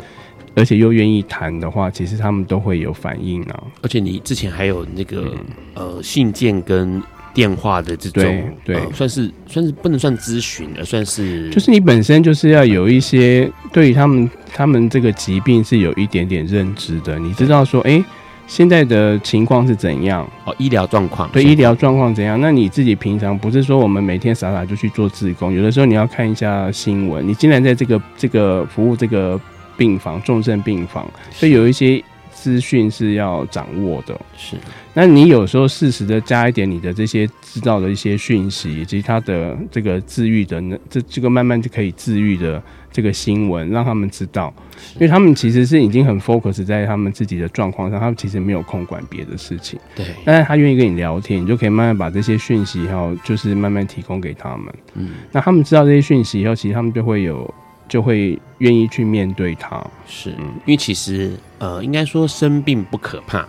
[0.55, 3.63] 而且又愿意谈的话，其实他们都会有反应啊。
[3.81, 7.01] 而且你之前还有那个、嗯、呃信件跟
[7.33, 17.91] 电话的这种，对，算是算是不能算咨询，而算是就是你本身就是要有一些对于他们他们这个疾病是有一点点认知的，你知道说哎。
[17.91, 18.05] 欸
[18.47, 20.27] 现在的情况是怎样？
[20.45, 21.29] 哦，医疗状况。
[21.31, 22.39] 对，医疗状况怎样？
[22.39, 25.51] 那你自己平常不是说我们每天傻傻就去做自工？
[25.51, 27.27] 有的时候你要看一下新闻。
[27.27, 29.39] 你竟然在这个这个服务这个
[29.75, 32.01] 病房重症病房，所以有一些
[32.45, 34.15] 资讯是要掌握的。
[34.37, 34.55] 是。
[34.93, 42.61] 那你有时候适时的加一点你的这些知道的一些讯息，以及他的这个治愈的呢，这这个慢慢就可以治愈的。
[42.91, 44.53] 这个新闻让他们知道，
[44.93, 49.77] 因为他们其实是已经很 focus 在他们自己的状况上，他们其实没有空管别的事情。
[49.93, 54.73] 对，但是他愿意跟你聊天，你就可以慢慢把这些讯息，然后就是慢慢提供给他们。
[54.93, 57.53] 嗯，那他们知道这些讯息以后，其实他们就会有，
[57.87, 59.85] 就会愿意去面对它。
[60.07, 63.47] 是，嗯，因为其实呃，应该说生病不可怕，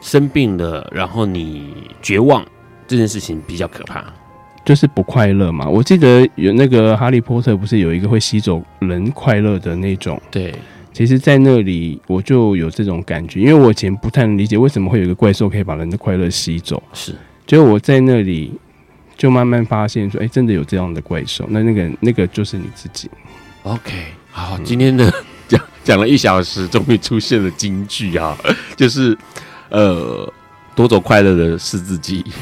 [0.00, 2.44] 生病了然后你绝望
[2.86, 4.04] 这件事情比较可怕。
[4.64, 5.66] 就是不快乐嘛？
[5.66, 10.20] 我记得有那个哈利波特，不是有一个会吸走人快乐的那种？
[10.30, 10.54] 对，
[10.92, 16.82] 其实，在那里我就有这种感觉，因为我以前不太能理解为什么会有一个怪兽可以把人的快乐吸走。
[16.92, 17.14] 是，
[17.46, 18.52] 结果我在那里
[19.16, 21.46] 就慢慢发现说，哎、欸，真的有这样的怪兽。
[21.48, 23.08] 那那个那个就是你自己。
[23.62, 23.92] OK，
[24.30, 25.12] 好，今天的
[25.48, 28.36] 讲讲了一小时，终于出现了金句啊，
[28.76, 29.16] 就是
[29.68, 30.32] 呃，
[30.74, 32.24] 夺走快乐的是自己。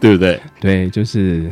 [0.00, 0.38] 对不对？
[0.60, 1.50] 对，就是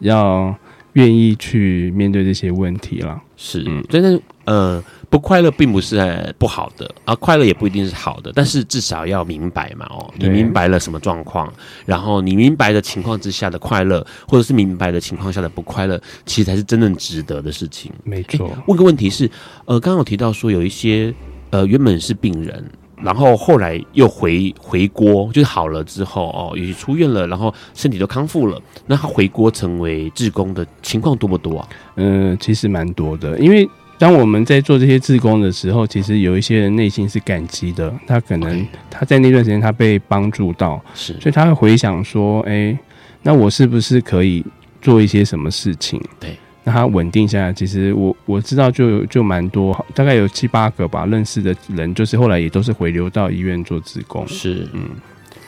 [0.00, 0.52] 要
[0.94, 3.16] 愿意去面对这些问题了。
[3.36, 4.82] 是，嗯，真的，呃，
[5.12, 8.32] 不快乐并不是不好的，而快乐也不一定是好的。
[8.34, 11.52] 但是至少要明白嘛，哦，你明白了什么状况，
[11.84, 17.92] 然后你明白的情况之下的快乐，或者是明白的情况下的不快乐，其实才是真正值得的事情。
[18.04, 18.50] 没错。
[18.66, 19.30] 问个问题是，
[19.66, 21.12] 呃，刚刚有提到说有一些，
[21.50, 22.64] 呃，原本是病人。
[23.02, 28.62] 然后后来又回回锅，就是好了之后哦，也出院了，然后身体都康复了。
[28.86, 31.68] 那他回锅成为志工的情况多不多啊？
[31.96, 33.36] 嗯、呃，其实蛮多的。
[33.40, 33.68] 因为
[34.02, 37.94] 当我们在做这些志工的时候，其实有一些人内心是感激的。
[38.04, 42.76] 他可能他在那段时间他被帮助到，是，所以他会回想说：“哎，
[43.22, 44.44] 那我是不是可以
[44.80, 46.36] 做一些什么事情？”对。
[46.64, 54.26] 那他稳定下来，其实我我知道就就蛮多，大概有七八个吧，认识的人，就是后来也都是回流到医院做志工。
[54.26, 54.82] 是，嗯，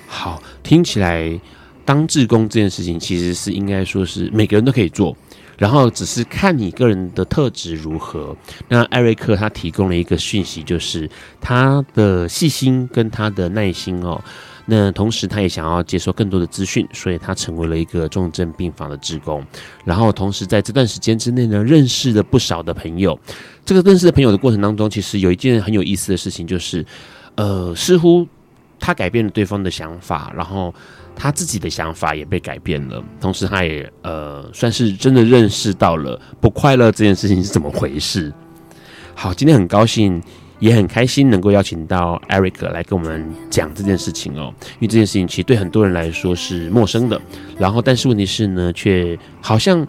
[0.07, 1.36] 好，听起来
[1.84, 5.16] 当志工这件事情，其实是应该说是每个人都可以做，
[5.59, 8.36] 然后只是看你个人的特质如何。
[8.68, 11.09] 那艾瑞克他提供了一个讯息，就是
[11.40, 14.22] 他的细心跟他的耐心哦。
[14.66, 19.44] 那同时，他也想要接受更多的资讯，所以他成为了一个重症病房的职工。
[19.84, 23.18] 然后，同时在这段时间之内呢，认识了不少的朋友。
[23.62, 26.82] 这个认识的朋友的过程当中，其实有一件很有意思的事情，就是，
[27.34, 28.26] 呃，似乎
[28.80, 30.74] 他改变了对方的想法，然后
[31.16, 33.02] 他自己的想法也被改变了。
[33.20, 38.32] 同时，他也呃，算是真的认识到了不快乐这件事情是怎么回事。
[39.14, 40.22] 好，今天很高兴。
[40.60, 47.20] 也很开心能够邀请到 Eric 来跟我们讲这件事情哦，因为这件事情其实对很多人来说是陌生的。
[47.58, 49.86] 然后，但是问题是呢，却好像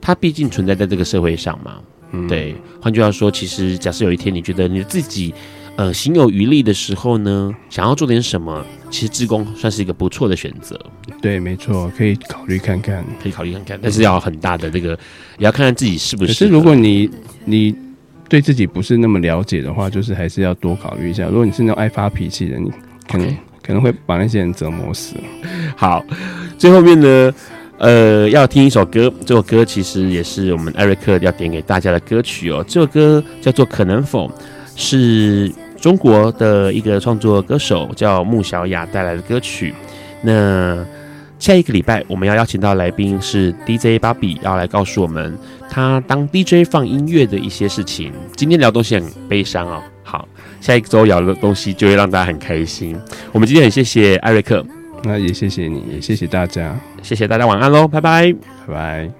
[0.00, 1.78] 他毕竟存在在这个社会上嘛。
[2.12, 2.54] 嗯，对。
[2.80, 5.34] 换句话说，其实假设有一天你觉得你自己
[5.76, 10.78] 呃行有余力的时候呢，想要做点什么，其实志工算是一个不错的选择。
[11.22, 14.90] 对，没错，可以考虑看看，可以考虑看看，但是要很大的这个，
[15.38, 16.28] 也要看看自己是不是。
[16.28, 17.10] 可是如果你
[17.44, 17.74] 你。
[18.30, 21.26] 对自己不是那么了解的话，就是还是要多考虑一下。
[21.26, 22.70] 如果你是那种爱发脾气的，你
[23.08, 23.34] 可能 Okay.
[23.60, 25.16] 可能会把那些人折磨死。
[25.76, 26.00] 好，
[26.56, 27.34] 最后面呢，
[27.78, 29.12] 呃，要听一首歌。
[29.26, 32.64] 这首歌其实也是我们艾瑞克要点给大家的歌曲哦。
[32.68, 34.28] 这首歌叫做《可能否》，
[34.80, 39.74] 是中国的一个创作歌手叫穆小雅带来的歌曲。
[40.22, 40.82] 那
[41.38, 48.10] 下一个礼拜我们要邀请到来宾是 DJ 芭比，要来告诉我们他当 DJ 放音乐的一些事情。
[48.34, 50.26] 今天聊东西很悲伤哦，好，
[50.62, 52.98] 下一周聊的东西就会让大家很开心。
[53.32, 54.64] 我们今天很谢谢艾瑞克，
[55.04, 58.32] 那也谢谢你，也谢谢大家，谢谢大家，晚安喽，拜拜，
[58.66, 59.19] 拜拜。